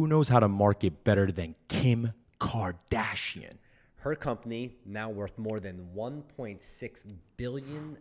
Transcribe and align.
who 0.00 0.06
knows 0.06 0.28
how 0.28 0.40
to 0.40 0.48
market 0.48 1.04
better 1.04 1.30
than 1.30 1.54
Kim 1.68 2.14
Kardashian? 2.40 3.52
Her 3.96 4.14
company, 4.14 4.76
now 4.86 5.10
worth 5.10 5.36
more 5.36 5.60
than 5.60 5.90
$1.6 5.94 7.04
billion, 7.36 7.98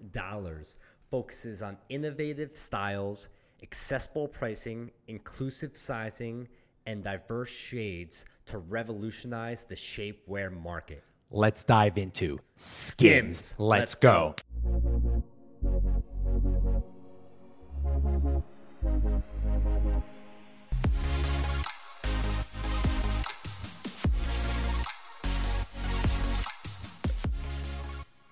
focuses 1.12 1.62
on 1.62 1.78
innovative 1.90 2.56
styles, 2.56 3.28
accessible 3.62 4.30
pricing, 4.30 4.92
inclusive 5.10 5.76
sizing, 5.76 6.48
and 6.86 7.04
diverse 7.04 7.50
shades 7.50 8.24
to 8.46 8.60
revolutionize 8.60 9.66
the 9.66 9.76
shapewear 9.76 10.58
market. 10.58 11.04
Let's 11.32 11.66
dive 11.66 11.98
into 11.98 12.40
Skims. 12.56 13.56
Let's, 13.58 13.96
go. 13.96 14.36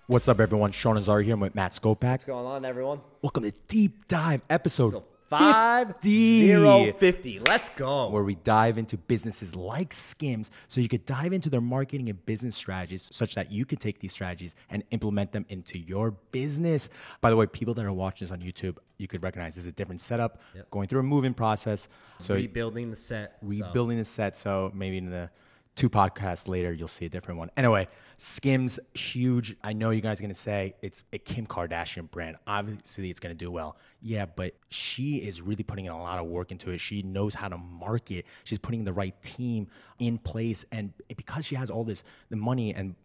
What's 0.08 0.28
up, 0.30 0.40
everyone? 0.40 0.72
Sean 0.72 0.98
Azar 0.98 1.22
here 1.22 1.36
with 1.36 1.54
Matt 1.54 1.74
Skopak. 1.74 2.02
What's 2.04 2.24
going 2.24 2.46
on, 2.46 2.64
everyone? 2.64 3.02
Welcome 3.22 3.44
to 3.44 3.52
Deep 3.68 4.08
Dive 4.08 4.42
episode 4.50 4.92
So 4.92 5.04
five 5.28 5.96
50. 6.00 7.40
Let's 7.46 7.70
go. 7.72 8.08
where 8.10 8.24
we 8.24 8.36
dive 8.36 8.78
into 8.78 8.96
businesses 8.96 9.54
like 9.54 9.92
Skims 9.92 10.50
so 10.70 10.80
you 10.80 10.88
could 10.88 11.06
dive 11.06 11.34
into 11.34 11.50
their 11.50 11.60
marketing 11.60 12.08
and 12.10 12.26
business 12.26 12.56
strategies 12.56 13.10
such 13.12 13.36
that 13.36 13.52
you 13.52 13.66
can 13.66 13.78
take 13.80 14.00
these 14.00 14.14
strategies 14.14 14.56
and 14.70 14.84
implement 14.92 15.34
them 15.34 15.46
into 15.50 15.78
your 15.78 16.12
business. 16.32 16.90
By 17.20 17.30
the 17.30 17.36
way, 17.36 17.46
people 17.46 17.74
that 17.74 17.84
are 17.84 17.92
watching 17.92 18.28
this 18.28 18.32
on 18.32 18.40
YouTube, 18.40 18.78
you 18.98 19.10
could 19.10 19.22
recognize 19.22 19.56
this 19.56 19.66
is 19.66 19.70
a 19.70 19.74
different 19.74 20.00
setup, 20.00 20.40
going 20.72 20.88
through 20.88 21.02
a 21.02 21.04
moving 21.04 21.34
process. 21.34 21.90
So 22.20 22.34
Rebuilding 22.36 22.92
the 22.92 22.96
set. 22.96 23.38
so- 23.42 23.48
rebuilding 23.48 23.98
the 23.98 24.06
set. 24.06 24.38
So 24.38 24.72
maybe 24.74 25.00
in 25.00 25.10
the 25.10 25.30
two 25.76 25.90
podcasts 25.90 26.48
later, 26.48 26.72
you'll 26.72 26.88
see 26.88 27.06
a 27.06 27.10
different 27.10 27.38
one. 27.40 27.52
Anyway, 27.58 27.88
Skims 28.20 28.80
huge. 28.96 29.56
I 29.64 29.74
know 29.74 29.92
you 29.92 30.02
guys 30.02 30.20
are 30.20 30.24
gonna 30.24 30.34
say 30.34 30.74
it's 30.82 31.04
a 31.14 31.20
Kim 31.20 31.46
Kardashian 31.46 32.10
brand. 32.10 32.38
Obviously, 32.48 33.12
it's 33.12 33.20
gonna 33.20 33.36
do 33.36 33.52
well. 33.52 33.78
Yeah, 34.02 34.26
but 34.26 34.56
she 34.70 35.18
is 35.18 35.40
really 35.40 35.64
putting 35.64 35.86
in 35.86 35.92
a 35.92 36.02
lot 36.02 36.18
of 36.18 36.26
work 36.26 36.52
into 36.52 36.72
it. 36.72 36.80
She 36.80 37.04
knows 37.04 37.36
how 37.36 37.48
to 37.48 37.58
market. 37.58 38.26
She's 38.44 38.58
putting 38.58 38.84
the 38.84 38.94
right 38.94 39.20
team 39.22 39.68
in 40.00 40.18
place, 40.18 40.66
and 40.72 40.94
because 41.16 41.46
she 41.46 41.54
has 41.56 41.70
all 41.70 41.84
this 41.84 42.04
the 42.30 42.36
money 42.36 42.74
and 42.74 42.96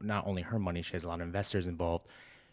not 0.00 0.24
only 0.26 0.42
her 0.42 0.58
money, 0.58 0.82
she 0.82 0.92
has 0.92 1.02
a 1.02 1.08
lot 1.08 1.20
of 1.20 1.26
investors 1.26 1.66
involved 1.66 2.06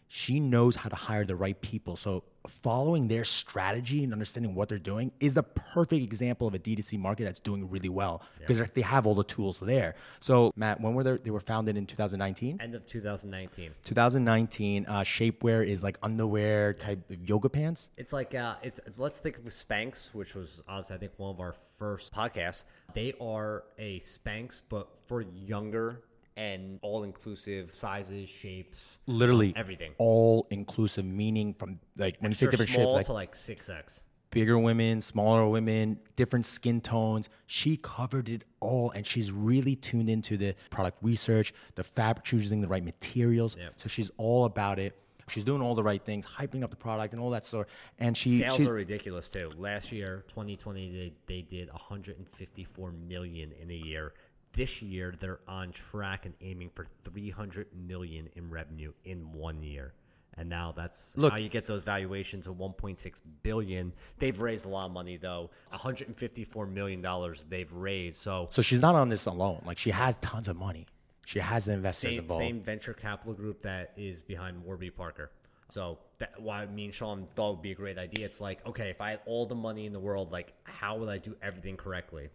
she 0.08 0.40
knows 0.40 0.74
how 0.76 0.88
to 0.88 0.96
hire 0.96 1.24
the 1.24 1.36
right 1.36 1.60
people. 1.60 1.94
So 1.96 2.24
following 2.48 3.08
their 3.08 3.24
strategy 3.24 4.02
and 4.02 4.12
understanding 4.12 4.54
what 4.54 4.70
they're 4.70 4.78
doing 4.78 5.12
is 5.20 5.36
a 5.36 5.42
perfect 5.42 6.02
example 6.02 6.48
of 6.48 6.54
a 6.54 6.58
D2C 6.58 6.98
market 6.98 7.24
that's 7.24 7.40
doing 7.40 7.68
really 7.68 7.90
well 7.90 8.22
because 8.38 8.66
they 8.74 8.80
have 8.80 9.06
all 9.06 9.14
the 9.14 9.24
tools 9.24 9.60
there. 9.60 9.94
So 10.20 10.52
Matt, 10.56 10.80
when 10.80 10.94
were 10.94 11.04
they? 11.04 11.18
They 11.18 11.30
were 11.30 11.40
founded 11.40 11.76
in 11.76 11.84
2019. 11.84 12.58
End 12.60 12.74
of 12.74 12.86
2019. 12.86 13.72
2019. 13.84 14.86
Uh, 14.86 15.00
shapewear 15.00 15.66
is 15.66 15.82
like 15.82 15.98
underwear 16.02 16.72
type 16.72 17.00
yoga 17.24 17.50
pants. 17.50 17.90
It's 17.98 18.12
like 18.12 18.34
uh, 18.34 18.54
it's 18.62 18.80
let's 18.96 19.20
think 19.20 19.36
of 19.36 19.44
Spanx, 19.44 20.14
which 20.14 20.34
was 20.34 20.62
obviously 20.66 20.96
I 20.96 20.98
think 21.00 21.12
one 21.18 21.30
of 21.30 21.40
our 21.40 21.54
first 21.78 22.14
podcasts. 22.14 22.64
They 22.94 23.12
are 23.20 23.64
a 23.78 24.00
Spanx, 24.00 24.62
but 24.66 24.88
for 25.04 25.20
younger 25.20 26.00
and 26.38 26.78
all 26.82 27.02
inclusive 27.02 27.72
sizes, 27.74 28.28
shapes, 28.28 29.00
Literally 29.06 29.52
everything. 29.56 29.92
all 29.98 30.46
inclusive, 30.50 31.04
meaning 31.04 31.52
from 31.52 31.80
like 31.96 32.16
when 32.20 32.30
you 32.30 32.36
say 32.36 32.46
different 32.46 32.70
shapes, 32.70 32.80
small 32.80 32.92
like 32.94 33.06
to 33.06 33.12
like 33.12 33.34
six 33.34 33.68
X. 33.68 34.04
bigger 34.30 34.56
women, 34.56 35.00
smaller 35.00 35.48
women, 35.48 35.98
different 36.14 36.46
skin 36.46 36.80
tones. 36.80 37.28
She 37.46 37.76
covered 37.76 38.28
it 38.28 38.44
all 38.60 38.92
and 38.92 39.04
she's 39.04 39.32
really 39.32 39.74
tuned 39.74 40.08
into 40.08 40.36
the 40.36 40.54
product 40.70 40.98
research, 41.02 41.52
the 41.74 41.82
fabric, 41.82 42.24
choosing 42.24 42.60
the 42.60 42.68
right 42.68 42.84
materials. 42.84 43.56
So 43.76 43.88
she's 43.88 44.10
all 44.16 44.44
about 44.44 44.78
it. 44.78 44.96
She's 45.28 45.44
doing 45.44 45.60
all 45.60 45.74
the 45.74 45.82
right 45.82 46.02
things, 46.02 46.24
hyping 46.24 46.62
up 46.62 46.70
the 46.70 46.76
product 46.76 47.12
and 47.12 47.20
all 47.20 47.30
that 47.30 47.44
sort. 47.44 47.68
And 47.98 48.16
she, 48.16 48.30
Sales 48.30 48.62
she 48.62 48.68
are 48.68 48.72
ridiculous 48.72 49.28
too. 49.28 49.50
Last 49.58 49.92
year, 49.92 50.24
2020, 50.28 50.90
they, 50.90 51.12
they 51.26 51.42
did 51.42 51.68
154 51.70 52.92
million 52.92 53.52
in 53.52 53.70
a 53.70 53.74
year. 53.74 54.14
This 54.52 54.82
year, 54.82 55.14
they're 55.18 55.40
on 55.46 55.72
track 55.72 56.26
and 56.26 56.34
aiming 56.40 56.70
for 56.74 56.86
300 57.04 57.66
million 57.74 58.28
in 58.34 58.50
revenue 58.50 58.92
in 59.04 59.32
one 59.32 59.62
year. 59.62 59.92
And 60.36 60.48
now 60.48 60.72
that's 60.74 61.12
Look- 61.16 61.32
how 61.32 61.38
you 61.38 61.48
get 61.48 61.66
those 61.66 61.82
valuations 61.82 62.46
of 62.46 62.56
1.6 62.56 63.20
billion. 63.42 63.92
They've 64.18 64.38
raised 64.40 64.66
a 64.66 64.68
lot 64.68 64.86
of 64.86 64.92
money 64.92 65.16
though. 65.16 65.50
154 65.70 66.66
million 66.66 67.02
dollars 67.02 67.44
they've 67.48 67.72
raised. 67.72 68.20
So 68.20 68.46
so 68.50 68.62
she's 68.62 68.80
not 68.80 68.94
on 68.94 69.08
this 69.08 69.26
alone. 69.26 69.62
Like 69.66 69.78
she 69.78 69.90
has 69.90 70.16
tons 70.18 70.46
of 70.48 70.56
money. 70.56 70.86
She 71.26 71.40
has 71.40 71.66
the 71.66 71.72
investors 71.72 72.10
same, 72.10 72.18
involved. 72.20 72.42
same 72.42 72.60
venture 72.62 72.94
capital 72.94 73.34
group 73.34 73.62
that 73.62 73.92
is 73.96 74.22
behind 74.22 74.64
Warby 74.64 74.90
Parker. 74.90 75.30
So 75.68 75.98
that 76.20 76.40
why 76.40 76.64
me 76.66 76.86
and 76.86 76.94
Sean 76.94 77.26
thought 77.34 77.50
it 77.50 77.54
would 77.56 77.62
be 77.62 77.72
a 77.72 77.74
great 77.74 77.98
idea. 77.98 78.24
It's 78.24 78.40
like, 78.40 78.64
okay, 78.66 78.90
if 78.90 79.00
I 79.00 79.10
had 79.10 79.20
all 79.26 79.44
the 79.44 79.54
money 79.56 79.86
in 79.86 79.92
the 79.92 80.00
world, 80.00 80.32
like 80.32 80.54
how 80.64 80.96
would 80.98 81.08
I 81.08 81.18
do 81.18 81.36
everything 81.42 81.76
correctly? 81.76 82.28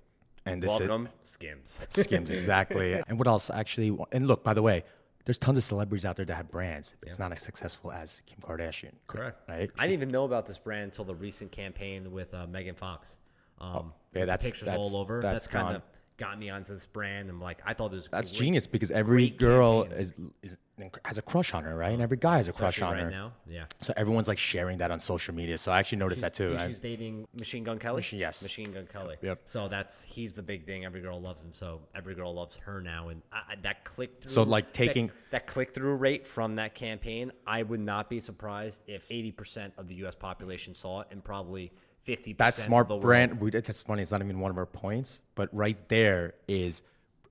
And 0.46 0.62
this 0.62 0.72
is- 0.74 0.80
Welcome, 0.80 1.10
Skims. 1.24 1.88
Skims, 1.92 2.30
exactly. 2.30 3.02
and 3.08 3.18
what 3.18 3.28
else 3.28 3.50
actually? 3.50 3.98
And 4.12 4.28
look, 4.28 4.44
by 4.44 4.54
the 4.54 4.62
way, 4.62 4.84
there's 5.26 5.38
tons 5.38 5.58
of 5.58 5.64
celebrities 5.64 6.04
out 6.04 6.18
there 6.18 6.26
that 6.26 6.36
have 6.36 6.52
brands. 6.52 6.96
It's 7.04 7.18
not 7.18 7.32
as 7.32 7.42
successful 7.42 7.92
as 7.94 8.22
Kim 8.26 8.40
Kardashian. 8.42 8.92
Correct. 9.08 9.48
Right? 9.48 9.72
I 9.80 9.84
didn't 9.88 9.94
even 9.94 10.12
know 10.12 10.26
about 10.26 10.46
this 10.46 10.58
brand 10.58 10.84
until 10.86 11.06
the 11.06 11.16
recent 11.16 11.52
campaign 11.52 12.12
with 12.12 12.34
uh, 12.34 12.46
Megan 12.48 12.76
Fox. 12.76 13.16
Um, 13.62 13.94
yeah, 14.14 14.26
that's- 14.26 14.44
pictures 14.46 14.66
that's- 14.68 14.86
all 14.94 15.00
over. 15.00 15.22
that's 15.22 15.48
That's, 15.48 15.48
kind 15.48 15.78
of 15.78 15.82
got 16.24 16.40
me 16.40 16.50
onto 16.50 16.74
this 16.74 16.86
brand. 16.86 17.30
and 17.30 17.40
like, 17.40 17.60
I 17.66 17.74
thought 17.74 17.92
it 17.92 17.96
was 17.96 18.08
That's 18.08 18.32
great, 18.32 18.40
genius 18.40 18.68
because 18.68 18.92
every 18.92 19.30
girl 19.30 19.84
is, 19.84 20.14
is 20.42 20.58
has 21.06 21.20
a 21.20 21.22
crush 21.22 21.54
on 21.54 21.64
her, 21.64 21.76
right? 21.76 21.94
And 21.94 22.02
every 22.02 22.18
guy 22.18 22.38
has 22.38 22.48
a 22.48 22.52
crush 22.54 22.82
on 22.82 22.94
right 22.94 23.04
her. 23.04 23.12
now. 23.12 23.34
Yeah. 23.48 23.66
So 23.82 23.94
everyone's 23.96 24.28
like 24.28 24.40
sharing 24.40 24.80
that 24.80 24.90
on 24.90 25.00
social 25.00 25.34
media. 25.36 25.58
So 25.60 25.72
I 25.72 25.78
actually 25.78 26.00
noticed 26.00 26.22
that 26.22 26.34
too. 26.34 26.56
I- 26.58 26.68
She's 26.70 26.80
dating 26.80 27.28
Machine 27.38 27.64
Gun 27.64 27.78
Kelly. 27.78 27.98
Machine- 27.98 28.20
yes. 28.20 28.42
Machine 28.42 28.72
Gun 28.72 28.88
Kelly. 28.92 29.18
Yep. 29.22 29.42
So 29.46 29.68
that's 29.68 30.04
he's 30.04 30.34
the 30.34 30.42
big 30.42 30.66
thing. 30.66 30.84
Every 30.84 31.02
girl 31.02 31.22
loves 31.22 31.44
him. 31.44 31.54
So 31.54 31.82
every 31.94 32.16
girl 32.16 32.34
loves 32.34 32.56
her 32.58 32.82
now. 32.82 33.10
And 33.10 33.22
I, 33.32 33.52
I- 33.52 33.56
that 33.62 33.84
click 33.84 34.20
through. 34.22 34.32
So, 34.32 34.42
like, 34.44 34.74
taking- 34.74 35.08
that, 35.08 35.32
that 35.32 35.48
click 35.48 35.74
through 35.76 35.94
rate 35.96 36.26
from 36.26 36.56
that 36.56 36.74
campaign, 36.74 37.32
I 37.46 37.62
would 37.62 37.80
not 37.80 38.10
be 38.10 38.20
surprised 38.20 38.82
if 38.88 39.06
eighty 39.12 39.32
percent 39.32 39.74
of 39.78 39.88
the 39.88 39.96
U.S. 39.96 40.16
population 40.16 40.74
saw 40.74 41.02
it, 41.02 41.08
and 41.12 41.24
probably 41.24 41.72
fifty. 42.04 42.34
That's 42.34 42.62
smart 42.62 42.86
of 42.86 42.90
the 42.90 42.98
brand. 42.98 43.40
We, 43.40 43.52
that's 43.52 43.82
funny. 43.82 44.02
It's 44.02 44.12
not 44.12 44.22
even 44.22 44.40
one 44.40 44.52
of 44.52 44.58
our 44.58 44.66
points, 44.66 45.22
but 45.36 45.50
right 45.54 45.78
there 45.90 46.36
is 46.48 46.82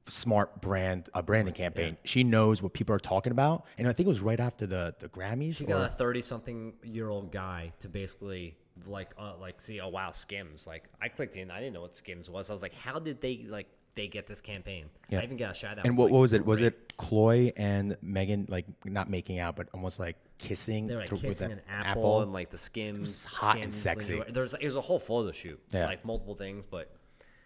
smart 0.09 0.61
brand 0.61 1.09
a 1.15 1.23
branding 1.23 1.55
campaign. 1.55 1.97
She 2.05 2.25
knows 2.25 2.61
what 2.63 2.73
people 2.73 2.95
are 2.95 3.01
talking 3.01 3.33
about, 3.33 3.67
and 3.79 3.87
I 3.87 3.93
think 3.93 4.07
it 4.07 4.11
was 4.11 4.21
right 4.21 4.41
after 4.41 4.67
the 4.67 4.95
the 4.99 5.09
Grammys. 5.09 5.61
You 5.61 5.67
or- 5.67 5.79
got 5.79 5.83
a 5.83 5.89
thirty-something 5.89 6.75
year 6.83 7.09
old 7.09 7.31
guy 7.33 7.73
to 7.81 7.89
basically 7.89 8.57
like 8.87 9.11
uh, 9.19 9.35
like 9.41 9.61
see 9.61 9.81
oh 9.81 9.89
wow 9.89 10.11
Skims 10.11 10.67
like 10.67 10.85
I 11.01 11.09
clicked 11.09 11.37
in 11.37 11.51
I 11.51 11.61
didn't 11.61 11.75
know 11.75 11.83
what 11.83 11.97
Skims 11.97 12.31
was 12.31 12.51
I 12.51 12.55
was 12.55 12.63
like 12.63 12.75
how 12.75 12.99
did 12.99 13.21
they 13.21 13.45
like 13.47 13.69
they 13.95 14.09
get 14.09 14.27
this 14.27 14.41
campaign 14.41 14.87
Yeah. 15.11 15.21
I 15.21 15.25
even 15.25 15.37
got 15.37 15.51
a 15.51 15.55
shout 15.55 15.79
out 15.79 15.85
and 15.85 15.97
what, 15.99 16.05
like, 16.07 16.13
what 16.15 16.21
was 16.21 16.33
it? 16.33 16.45
Was 16.47 16.61
great. 16.61 16.67
it 16.73 16.97
Chloe 16.97 17.53
and 17.57 17.97
Megan 18.01 18.47
like 18.49 18.65
not 18.85 19.11
making 19.11 19.39
out, 19.39 19.55
but 19.57 19.69
almost 19.75 19.99
like 20.01 20.17
kissing? 20.39 20.87
They 20.87 20.95
were 20.95 21.01
like 21.03 21.11
with 21.11 21.21
kissing 21.23 21.53
an 21.53 21.59
an 21.59 21.65
apple, 21.69 22.23
and 22.23 22.33
like 22.33 22.51
the 22.51 22.59
skims, 22.59 23.27
hot 23.27 23.57
and 23.57 23.73
Skims 23.73 23.77
sexy. 23.77 24.13
lingerie. 24.17 24.33
There's 24.33 24.55
it 24.55 24.65
was 24.65 24.77
a 24.77 24.81
whole 24.81 24.99
photo 24.99 25.31
shoot, 25.33 25.61
Yeah. 25.73 25.87
like 25.87 26.05
multiple 26.05 26.35
things, 26.35 26.65
but 26.67 26.91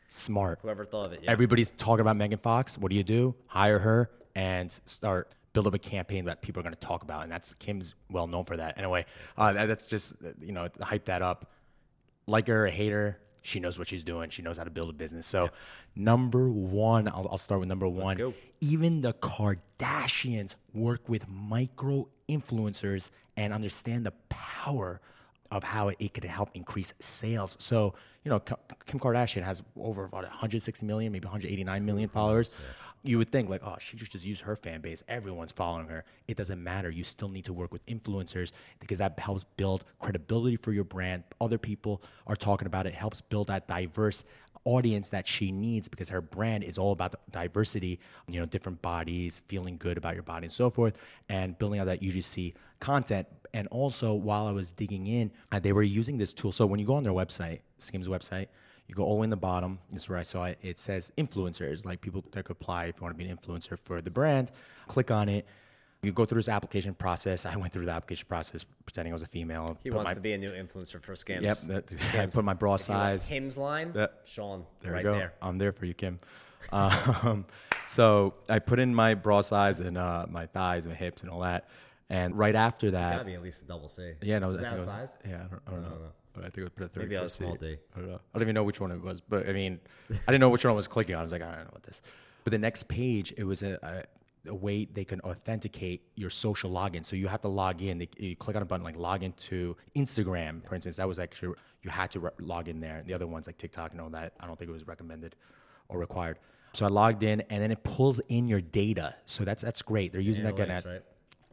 smart. 0.08 0.58
whoever 0.62 0.84
thought 0.84 1.06
of 1.06 1.12
it, 1.14 1.20
yeah. 1.24 1.30
Everybody's 1.30 1.70
talking 1.72 2.00
about 2.00 2.16
Megan 2.16 2.38
Fox. 2.38 2.78
What 2.78 2.90
do 2.90 2.96
you 2.96 3.04
do? 3.04 3.34
Hire 3.46 3.78
her 3.78 4.10
and 4.34 4.70
start 4.84 5.32
build 5.52 5.66
up 5.66 5.74
a 5.74 5.78
campaign 5.78 6.26
that 6.26 6.42
people 6.42 6.60
are 6.60 6.62
going 6.62 6.74
to 6.74 6.78
talk 6.80 7.02
about, 7.02 7.22
and 7.22 7.32
that's 7.32 7.54
Kim's 7.54 7.94
well 8.10 8.26
known 8.26 8.44
for 8.44 8.56
that. 8.58 8.76
Anyway, 8.78 9.06
uh, 9.38 9.52
that, 9.54 9.66
that's 9.66 9.86
just 9.86 10.14
you 10.40 10.52
know 10.52 10.68
hype 10.80 11.06
that 11.06 11.22
up. 11.22 11.50
Like 12.28 12.48
her 12.48 12.66
or 12.66 12.70
hate 12.70 12.90
her, 12.92 13.18
she 13.46 13.60
knows 13.60 13.78
what 13.78 13.88
she's 13.88 14.04
doing. 14.04 14.30
She 14.30 14.42
knows 14.42 14.58
how 14.58 14.64
to 14.64 14.70
build 14.70 14.90
a 14.90 14.92
business. 14.92 15.26
So, 15.26 15.50
number 15.94 16.50
one, 16.50 17.08
I'll, 17.08 17.28
I'll 17.30 17.38
start 17.38 17.60
with 17.60 17.68
number 17.68 17.88
one. 17.88 18.16
Even 18.60 19.00
the 19.02 19.12
Kardashians 19.14 20.54
work 20.74 21.08
with 21.08 21.28
micro 21.28 22.08
influencers 22.28 23.10
and 23.36 23.52
understand 23.52 24.04
the 24.06 24.12
power 24.28 25.00
of 25.52 25.62
how 25.62 25.88
it 25.88 26.12
could 26.12 26.24
help 26.24 26.50
increase 26.54 26.92
sales. 27.00 27.56
So, 27.60 27.94
you 28.24 28.30
know, 28.30 28.40
Kim 28.40 28.98
Kardashian 28.98 29.42
has 29.44 29.62
over 29.80 30.04
about 30.04 30.24
160 30.24 30.84
million, 30.84 31.12
maybe 31.12 31.24
189 31.26 31.84
million 31.84 32.08
followers. 32.08 32.50
You 33.06 33.18
would 33.18 33.30
think 33.30 33.48
like, 33.48 33.62
oh, 33.64 33.76
she 33.78 33.96
just 33.96 34.12
just 34.12 34.26
use 34.26 34.40
her 34.40 34.56
fan 34.56 34.80
base. 34.80 35.02
Everyone's 35.08 35.52
following 35.52 35.88
her. 35.88 36.04
It 36.28 36.36
doesn't 36.36 36.62
matter. 36.62 36.90
You 36.90 37.04
still 37.04 37.28
need 37.28 37.44
to 37.44 37.52
work 37.52 37.72
with 37.72 37.84
influencers 37.86 38.52
because 38.80 38.98
that 38.98 39.18
helps 39.18 39.44
build 39.44 39.84
credibility 40.00 40.56
for 40.56 40.72
your 40.72 40.84
brand. 40.84 41.24
Other 41.40 41.58
people 41.58 42.02
are 42.26 42.36
talking 42.36 42.66
about 42.66 42.86
it. 42.86 42.94
Helps 42.94 43.20
build 43.20 43.46
that 43.46 43.68
diverse 43.68 44.24
audience 44.66 45.10
that 45.10 45.26
she 45.26 45.52
needs 45.52 45.88
because 45.88 46.08
her 46.08 46.20
brand 46.20 46.64
is 46.64 46.76
all 46.76 46.92
about 46.92 47.14
diversity, 47.30 47.98
you 48.28 48.40
know, 48.40 48.46
different 48.46 48.82
bodies, 48.82 49.40
feeling 49.46 49.76
good 49.78 49.96
about 49.96 50.14
your 50.14 50.24
body 50.24 50.46
and 50.46 50.52
so 50.52 50.68
forth, 50.68 50.98
and 51.28 51.56
building 51.58 51.80
out 51.80 51.86
that 51.86 52.02
UGC 52.02 52.52
content. 52.80 53.26
And 53.54 53.68
also, 53.68 54.12
while 54.12 54.46
I 54.46 54.50
was 54.50 54.72
digging 54.72 55.06
in, 55.06 55.30
uh, 55.52 55.60
they 55.60 55.72
were 55.72 55.82
using 55.82 56.18
this 56.18 56.34
tool. 56.34 56.52
So 56.52 56.66
when 56.66 56.80
you 56.80 56.86
go 56.86 56.94
on 56.94 57.04
their 57.04 57.12
website, 57.12 57.60
Skims 57.78 58.08
website, 58.08 58.48
You 58.88 58.94
go 58.94 59.04
all 59.04 59.22
in 59.22 59.30
the 59.30 59.36
bottom. 59.36 59.78
This 59.90 60.02
is 60.04 60.08
where 60.08 60.18
I 60.18 60.22
saw 60.22 60.44
it. 60.44 60.58
It 60.62 60.78
says 60.78 61.10
influencers, 61.18 61.84
like 61.84 62.00
people 62.00 62.24
that 62.32 62.44
could 62.44 62.52
apply 62.60 62.86
if 62.86 62.96
you 62.96 63.02
want 63.02 63.18
to 63.18 63.24
be 63.24 63.28
an 63.28 63.36
influencer 63.36 63.78
for 63.78 64.00
the 64.00 64.10
brand. 64.10 64.52
Click 64.86 65.10
on 65.10 65.28
it. 65.28 65.46
You 66.02 66.12
go 66.12 66.24
through 66.24 66.38
this 66.38 66.48
application 66.48 66.94
process. 66.94 67.46
I 67.46 67.56
went 67.56 67.72
through 67.72 67.86
the 67.86 67.90
application 67.92 68.26
process 68.28 68.64
pretending 68.84 69.12
I 69.12 69.14
was 69.14 69.22
a 69.22 69.26
female. 69.26 69.76
He 69.82 69.90
wants 69.90 70.10
my, 70.10 70.14
to 70.14 70.20
be 70.20 70.34
a 70.34 70.38
new 70.38 70.52
influencer 70.52 71.00
for 71.02 71.16
Skims. 71.16 71.42
Yep. 71.42 71.86
that- 71.88 72.14
I 72.20 72.26
put 72.26 72.44
my 72.44 72.54
bra 72.54 72.74
If 72.74 72.82
size. 72.82 73.28
Kim's 73.28 73.58
line, 73.58 73.92
Yeah. 73.94 74.06
Sean, 74.24 74.64
There 74.82 74.92
right 74.92 74.98
we 74.98 75.02
go. 75.02 75.14
there. 75.14 75.32
I'm 75.42 75.58
there 75.58 75.72
for 75.72 75.86
you, 75.86 75.94
Kim. 75.94 76.18
Um, 76.72 77.44
so 77.86 78.34
I 78.48 78.58
put 78.58 78.80
in 78.80 78.92
my 78.92 79.14
bra 79.14 79.40
size 79.42 79.78
and 79.78 79.96
uh, 79.96 80.26
my 80.28 80.46
thighs 80.46 80.84
and 80.86 80.94
hips 80.96 81.22
and 81.22 81.30
all 81.30 81.40
that. 81.40 81.68
And 82.10 82.36
right 82.36 82.56
after 82.56 82.90
that, 82.90 83.12
Gotta 83.12 83.24
be 83.24 83.34
at 83.34 83.42
least 83.42 83.62
a 83.62 83.66
double 83.66 83.88
C. 83.88 84.14
yeah, 84.22 84.40
no, 84.40 84.50
Is 84.50 84.60
that 84.60 84.74
a 84.78 84.84
size? 84.84 85.10
Yeah, 85.24 85.36
I 85.36 85.38
don't, 85.48 85.62
I 85.66 85.70
don't 85.70 85.82
know. 85.82 85.98
But 86.36 86.44
I 86.44 86.48
think 86.48 86.58
it 86.58 86.62
was 86.64 86.72
put 86.72 86.84
a 86.84 86.88
30 86.88 87.06
Maybe 87.06 87.16
I 87.16 87.22
was 87.22 87.32
small 87.32 87.54
D. 87.54 87.76
I 87.96 87.98
don't 87.98 88.08
know. 88.08 88.20
I 88.34 88.38
don't 88.38 88.42
even 88.42 88.54
know 88.54 88.64
which 88.64 88.78
one 88.80 88.92
it 88.92 89.02
was, 89.02 89.22
but 89.22 89.48
I 89.48 89.52
mean, 89.52 89.80
I 90.10 90.14
didn't 90.26 90.40
know 90.40 90.50
which 90.50 90.64
one 90.64 90.72
I 90.72 90.76
was 90.76 90.86
clicking 90.86 91.14
on. 91.14 91.20
I 91.20 91.22
was 91.22 91.32
like, 91.32 91.42
I 91.42 91.46
don't 91.54 91.64
know 91.64 91.70
what 91.72 91.82
this. 91.82 92.02
But 92.44 92.50
the 92.50 92.58
next 92.58 92.88
page, 92.88 93.32
it 93.36 93.44
was 93.44 93.62
a, 93.62 93.78
a, 94.46 94.50
a 94.50 94.54
way 94.54 94.84
they 94.84 95.04
can 95.04 95.20
authenticate 95.22 96.02
your 96.14 96.30
social 96.30 96.70
login. 96.70 97.04
So 97.06 97.16
you 97.16 97.26
have 97.26 97.40
to 97.40 97.48
log 97.48 97.80
in. 97.80 97.98
They, 97.98 98.08
you 98.18 98.36
click 98.36 98.54
on 98.54 98.62
a 98.62 98.66
button 98.66 98.84
like 98.84 98.96
log 98.96 99.22
into 99.22 99.76
Instagram, 99.96 100.62
for 100.64 100.74
instance. 100.74 100.96
That 100.96 101.08
was 101.08 101.18
actually 101.18 101.54
you 101.82 101.90
had 101.90 102.10
to 102.12 102.20
re- 102.20 102.30
log 102.38 102.68
in 102.68 102.80
there. 102.80 103.02
The 103.04 103.14
other 103.14 103.26
ones 103.26 103.46
like 103.46 103.56
TikTok 103.56 103.92
and 103.92 104.00
all 104.00 104.10
that, 104.10 104.34
I 104.38 104.46
don't 104.46 104.58
think 104.58 104.68
it 104.68 104.72
was 104.74 104.86
recommended 104.86 105.36
or 105.88 105.98
required. 105.98 106.38
So 106.74 106.84
I 106.84 106.88
logged 106.88 107.22
in, 107.22 107.40
and 107.48 107.62
then 107.62 107.70
it 107.70 107.82
pulls 107.82 108.18
in 108.28 108.46
your 108.46 108.60
data. 108.60 109.14
So 109.24 109.44
that's 109.44 109.62
that's 109.62 109.80
great. 109.80 110.12
They're 110.12 110.20
using 110.20 110.44
that 110.44 110.52
again 110.52 110.68
Analytics, 110.68 110.96
at 110.96 111.02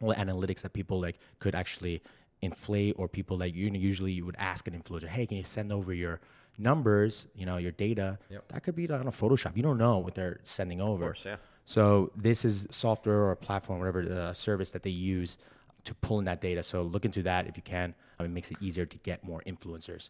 right? 0.01 0.18
analytics 0.18 0.62
that 0.62 0.74
people 0.74 1.00
like 1.00 1.18
could 1.39 1.56
actually 1.56 2.01
inflate 2.44 2.95
or 2.98 3.07
people 3.07 3.38
that 3.38 3.54
you 3.54 3.69
usually 3.69 4.12
you 4.12 4.25
would 4.25 4.36
ask 4.38 4.68
an 4.68 4.80
influencer 4.80 5.07
hey 5.07 5.25
can 5.25 5.38
you 5.38 5.44
send 5.44 5.72
over 5.72 5.94
your 5.94 6.19
numbers 6.57 7.28
you 7.36 7.45
know 7.45 7.57
your 7.57 7.72
data? 7.72 8.18
Yep. 8.30 8.48
that 8.50 8.63
could 8.63 8.75
be 8.75 8.90
on 8.90 9.07
a 9.07 9.12
photoshop. 9.12 9.56
You 9.56 9.63
don't 9.63 9.78
know 9.78 10.00
what 10.00 10.16
they're 10.16 10.40
sending 10.44 10.81
over. 10.81 11.06
course, 11.06 11.25
yeah. 11.25 11.38
so 11.66 12.12
this 12.16 12.45
is 12.45 12.68
software 12.72 13.18
or 13.18 13.31
a 13.31 13.38
platform 13.38 13.80
whatever 13.80 14.04
the 14.06 14.34
service 14.34 14.72
that 14.72 14.84
they 14.84 14.90
use 14.90 15.38
to 15.86 15.94
pull 15.95 16.19
in 16.19 16.25
that 16.25 16.42
data. 16.42 16.63
So 16.63 16.81
look 16.84 17.06
into 17.06 17.24
that 17.24 17.48
if 17.48 17.57
you 17.57 17.63
can. 17.63 17.94
It 18.19 18.30
makes 18.30 18.51
it 18.51 18.57
easier 18.62 18.86
to 18.86 18.98
get 19.00 19.24
more 19.24 19.42
influencers. 19.45 20.10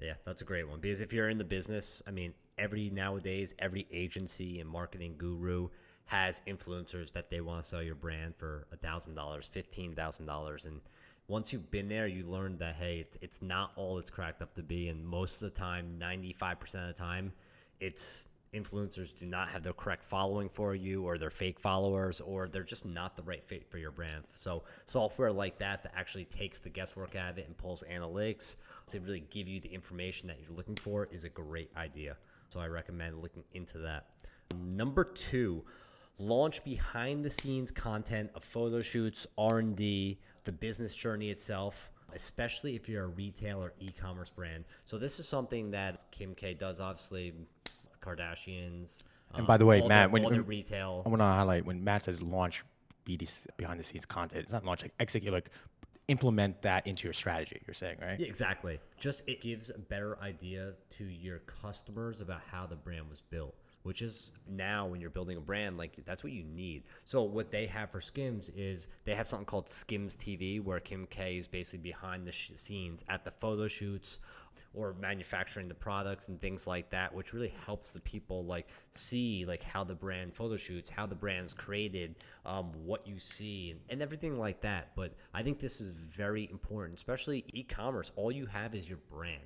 Yeah, 0.00 0.14
that's 0.24 0.42
a 0.42 0.44
great 0.44 0.68
one. 0.68 0.80
Because 0.80 1.00
if 1.00 1.12
you're 1.12 1.28
in 1.28 1.38
the 1.38 1.44
business, 1.44 2.02
I 2.06 2.10
mean, 2.10 2.32
every 2.58 2.90
nowadays, 2.90 3.54
every 3.58 3.86
agency 3.92 4.60
and 4.60 4.68
marketing 4.68 5.14
guru 5.18 5.68
has 6.06 6.42
influencers 6.46 7.12
that 7.12 7.30
they 7.30 7.40
want 7.40 7.62
to 7.62 7.68
sell 7.68 7.82
your 7.82 7.94
brand 7.94 8.34
for 8.36 8.66
a 8.72 8.76
thousand 8.76 9.14
dollars, 9.14 9.46
fifteen 9.46 9.94
thousand 9.94 10.26
dollars, 10.26 10.64
and 10.64 10.80
once 11.26 11.52
you've 11.52 11.70
been 11.70 11.88
there, 11.88 12.06
you 12.06 12.24
learn 12.26 12.58
that 12.58 12.76
hey, 12.76 12.98
it's, 12.98 13.18
it's 13.22 13.42
not 13.42 13.72
all 13.76 13.98
it's 13.98 14.10
cracked 14.10 14.42
up 14.42 14.54
to 14.54 14.62
be, 14.62 14.88
and 14.88 15.04
most 15.04 15.42
of 15.42 15.52
the 15.52 15.58
time, 15.58 15.98
ninety 15.98 16.32
five 16.32 16.60
percent 16.60 16.88
of 16.88 16.94
the 16.94 16.98
time, 16.98 17.32
it's 17.80 18.26
influencers 18.54 19.18
do 19.18 19.26
not 19.26 19.48
have 19.48 19.62
the 19.62 19.72
correct 19.72 20.04
following 20.04 20.48
for 20.48 20.74
you 20.74 21.02
or 21.04 21.18
they're 21.18 21.28
fake 21.28 21.58
followers 21.58 22.20
or 22.20 22.46
they're 22.46 22.62
just 22.62 22.86
not 22.86 23.16
the 23.16 23.22
right 23.24 23.44
fit 23.44 23.68
for 23.68 23.78
your 23.78 23.90
brand. 23.90 24.22
So 24.34 24.62
software 24.86 25.32
like 25.32 25.58
that 25.58 25.82
that 25.82 25.92
actually 25.96 26.26
takes 26.26 26.60
the 26.60 26.68
guesswork 26.68 27.16
out 27.16 27.30
of 27.30 27.38
it 27.38 27.46
and 27.46 27.56
pulls 27.56 27.82
analytics 27.92 28.56
to 28.90 29.00
really 29.00 29.24
give 29.30 29.48
you 29.48 29.60
the 29.60 29.68
information 29.68 30.28
that 30.28 30.38
you're 30.40 30.56
looking 30.56 30.76
for 30.76 31.08
is 31.10 31.24
a 31.24 31.28
great 31.28 31.70
idea. 31.76 32.16
So 32.48 32.60
i 32.60 32.66
recommend 32.66 33.20
looking 33.20 33.42
into 33.54 33.78
that. 33.78 34.06
Number 34.64 35.02
two 35.02 35.64
launch 36.18 36.62
behind 36.64 37.24
the 37.24 37.30
scenes 37.30 37.70
content 37.70 38.30
of 38.34 38.44
photo 38.44 38.80
shoots 38.80 39.26
r&d 39.36 40.18
the 40.44 40.52
business 40.52 40.94
journey 40.94 41.30
itself 41.30 41.90
especially 42.14 42.76
if 42.76 42.88
you're 42.88 43.04
a 43.04 43.08
retail 43.08 43.62
or 43.62 43.72
e-commerce 43.80 44.30
brand 44.30 44.64
so 44.84 44.96
this 44.98 45.18
is 45.18 45.26
something 45.26 45.70
that 45.72 46.10
kim 46.12 46.34
k 46.34 46.54
does 46.54 46.80
obviously 46.80 47.32
Kardashians. 48.04 48.98
And 49.34 49.46
by 49.46 49.56
the 49.56 49.64
um, 49.64 49.68
way, 49.68 49.80
all 49.80 49.88
Matt, 49.88 50.08
the, 50.08 50.12
when- 50.12 50.24
when- 50.24 50.46
retail, 50.46 51.02
i 51.04 51.08
want 51.08 51.20
to 51.20 51.24
highlight 51.24 51.64
when 51.64 51.82
matt 51.82 52.04
says 52.04 52.22
launch 52.22 52.64
BDC, 53.06 53.48
behind 53.56 53.80
the 53.80 53.84
scenes 53.84 54.06
content 54.06 54.42
it's 54.42 54.52
not 54.52 54.64
launch 54.64 54.82
like 54.82 54.94
execute 55.00 55.32
like 55.32 55.50
implement 56.08 56.60
that 56.62 56.86
into 56.86 57.04
your 57.04 57.12
strategy 57.12 57.60
you're 57.66 57.74
saying 57.74 57.96
right 58.00 58.20
Yeah, 58.20 58.26
exactly. 58.26 58.78
Just 58.98 59.22
it 59.26 59.40
gives 59.40 59.70
a 59.70 59.78
better 59.78 60.18
idea 60.20 60.74
to 60.90 61.04
your 61.04 61.38
customers 61.40 62.20
about 62.20 62.42
how 62.50 62.66
the 62.66 62.76
brand 62.76 63.08
was 63.08 63.22
built, 63.22 63.54
which 63.84 64.00
is 64.02 64.32
now 64.48 64.86
when 64.86 65.00
you're 65.00 65.10
building 65.10 65.36
a 65.36 65.40
brand, 65.40 65.76
like 65.76 65.96
that's 66.04 66.24
what 66.24 66.32
you 66.32 66.42
need. 66.42 66.84
So 67.04 67.22
what 67.22 67.50
they 67.50 67.66
have 67.66 67.90
for 67.90 68.00
Skims 68.00 68.50
is 68.56 68.88
they 69.04 69.14
have 69.14 69.26
something 69.26 69.46
called 69.46 69.68
Skims 69.68 70.16
TV, 70.16 70.62
where 70.62 70.80
Kim 70.80 71.06
K 71.06 71.36
is 71.36 71.46
basically 71.46 71.78
behind 71.78 72.26
the 72.26 72.32
sh- 72.32 72.52
scenes 72.56 73.04
at 73.08 73.24
the 73.24 73.30
photo 73.30 73.68
shoots 73.68 74.18
or 74.72 74.94
manufacturing 75.00 75.68
the 75.68 75.74
products 75.74 76.28
and 76.28 76.40
things 76.40 76.66
like 76.66 76.88
that, 76.90 77.14
which 77.14 77.34
really 77.34 77.52
helps 77.66 77.92
the 77.92 78.00
people 78.00 78.44
like 78.46 78.68
see 78.90 79.44
like 79.46 79.62
how 79.62 79.84
the 79.84 79.94
brand 79.94 80.32
photo 80.32 80.56
shoots, 80.56 80.88
how 80.88 81.04
the 81.06 81.14
brand's 81.14 81.52
created, 81.52 82.14
um, 82.46 82.72
what 82.84 83.06
you 83.06 83.18
see, 83.18 83.70
and, 83.70 83.80
and 83.90 84.02
everything 84.02 84.38
like 84.38 84.62
that. 84.62 84.92
But 84.96 85.12
I 85.34 85.42
think 85.42 85.58
this 85.60 85.82
is 85.82 85.90
very 85.90 86.48
important, 86.50 86.94
especially 86.94 87.44
e-commerce. 87.52 88.12
All 88.16 88.32
you 88.32 88.46
have 88.46 88.74
is 88.74 88.88
your 88.88 88.98
brand. 89.10 89.40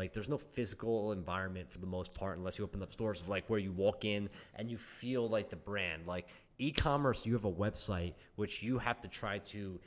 Like 0.00 0.14
there's 0.14 0.30
no 0.30 0.38
physical 0.38 1.12
environment 1.12 1.70
for 1.70 1.76
the 1.76 1.86
most 1.86 2.14
part 2.14 2.38
unless 2.38 2.58
you 2.58 2.64
open 2.64 2.82
up 2.82 2.90
stores 2.90 3.20
of 3.20 3.28
like 3.28 3.50
where 3.50 3.58
you 3.58 3.70
walk 3.70 4.06
in 4.06 4.30
and 4.54 4.70
you 4.70 4.78
feel 4.78 5.28
like 5.28 5.50
the 5.50 5.56
brand. 5.56 6.06
Like 6.06 6.26
e-commerce, 6.58 7.26
you 7.26 7.34
have 7.34 7.44
a 7.44 7.52
website 7.52 8.14
which 8.36 8.62
you 8.62 8.78
have 8.78 9.02
to 9.02 9.08
try 9.08 9.36
to 9.54 9.78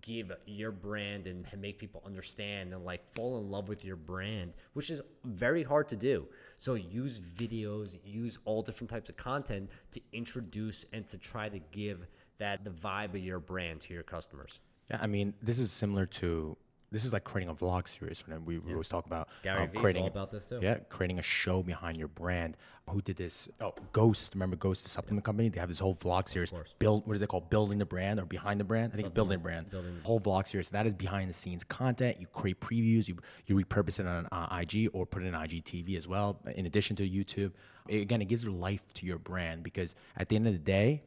give 0.00 0.32
your 0.46 0.72
brand 0.72 1.26
and 1.26 1.44
make 1.58 1.78
people 1.78 2.02
understand 2.06 2.72
and 2.72 2.82
like 2.82 3.02
fall 3.12 3.40
in 3.40 3.50
love 3.50 3.68
with 3.68 3.84
your 3.84 3.96
brand, 3.96 4.54
which 4.72 4.88
is 4.88 5.02
very 5.24 5.62
hard 5.62 5.86
to 5.88 5.96
do. 5.96 6.26
So 6.56 6.72
use 6.72 7.20
videos, 7.20 7.98
use 8.02 8.38
all 8.46 8.62
different 8.62 8.88
types 8.88 9.10
of 9.10 9.18
content 9.18 9.68
to 9.92 10.00
introduce 10.14 10.86
and 10.94 11.06
to 11.08 11.18
try 11.18 11.50
to 11.50 11.58
give 11.72 12.06
that 12.38 12.64
the 12.64 12.70
vibe 12.70 13.10
of 13.10 13.18
your 13.18 13.38
brand 13.38 13.82
to 13.82 13.92
your 13.92 14.02
customers. 14.02 14.60
Yeah, 14.90 14.98
I 15.02 15.06
mean, 15.06 15.34
this 15.42 15.58
is 15.58 15.70
similar 15.70 16.06
to 16.06 16.56
this 16.90 17.04
is 17.04 17.12
like 17.12 17.24
creating 17.24 17.50
a 17.50 17.54
vlog 17.54 17.86
series 17.86 18.22
when 18.26 18.44
we, 18.44 18.58
we 18.58 18.72
always 18.72 18.88
talk 18.88 19.04
about 19.06 19.28
Gary 19.42 19.64
um, 19.64 19.68
creating 19.74 20.02
all 20.02 20.08
about 20.08 20.30
this 20.30 20.46
too. 20.46 20.58
Yeah, 20.62 20.78
creating 20.88 21.18
a 21.18 21.22
show 21.22 21.62
behind 21.62 21.98
your 21.98 22.08
brand. 22.08 22.56
Who 22.88 23.02
did 23.02 23.16
this? 23.16 23.48
Oh, 23.60 23.74
Ghost. 23.92 24.34
Remember 24.34 24.56
Ghost, 24.56 24.84
the 24.84 24.90
supplement 24.90 25.24
company? 25.24 25.50
They 25.50 25.60
have 25.60 25.68
this 25.68 25.80
whole 25.80 25.96
vlog 25.96 26.28
series. 26.28 26.50
Build. 26.78 27.06
What 27.06 27.14
is 27.14 27.20
it 27.20 27.28
called? 27.28 27.50
Building 27.50 27.78
the 27.78 27.84
brand 27.84 28.18
or 28.18 28.24
behind 28.24 28.58
the 28.58 28.64
brand? 28.64 28.92
I 28.94 28.96
think 28.96 29.12
building 29.12 29.38
the 29.38 29.42
brand. 29.42 29.70
Building 29.70 29.96
the- 29.96 30.06
whole 30.06 30.20
vlog 30.20 30.48
series. 30.48 30.70
That 30.70 30.86
is 30.86 30.94
behind 30.94 31.28
the 31.28 31.34
scenes 31.34 31.62
content. 31.64 32.18
You 32.18 32.26
create 32.28 32.60
previews. 32.60 33.06
You 33.06 33.18
you 33.46 33.54
repurpose 33.56 34.00
it 34.00 34.06
on 34.06 34.26
uh, 34.32 34.58
IG 34.60 34.88
or 34.94 35.04
put 35.04 35.22
it 35.22 35.26
in 35.26 35.34
IGTV 35.34 35.98
as 35.98 36.08
well. 36.08 36.40
In 36.54 36.64
addition 36.64 36.96
to 36.96 37.08
YouTube, 37.08 37.52
again, 37.90 38.22
it 38.22 38.28
gives 38.28 38.46
life 38.46 38.82
to 38.94 39.04
your 39.04 39.18
brand 39.18 39.62
because 39.62 39.94
at 40.16 40.30
the 40.30 40.36
end 40.36 40.46
of 40.46 40.54
the 40.54 40.58
day, 40.58 41.02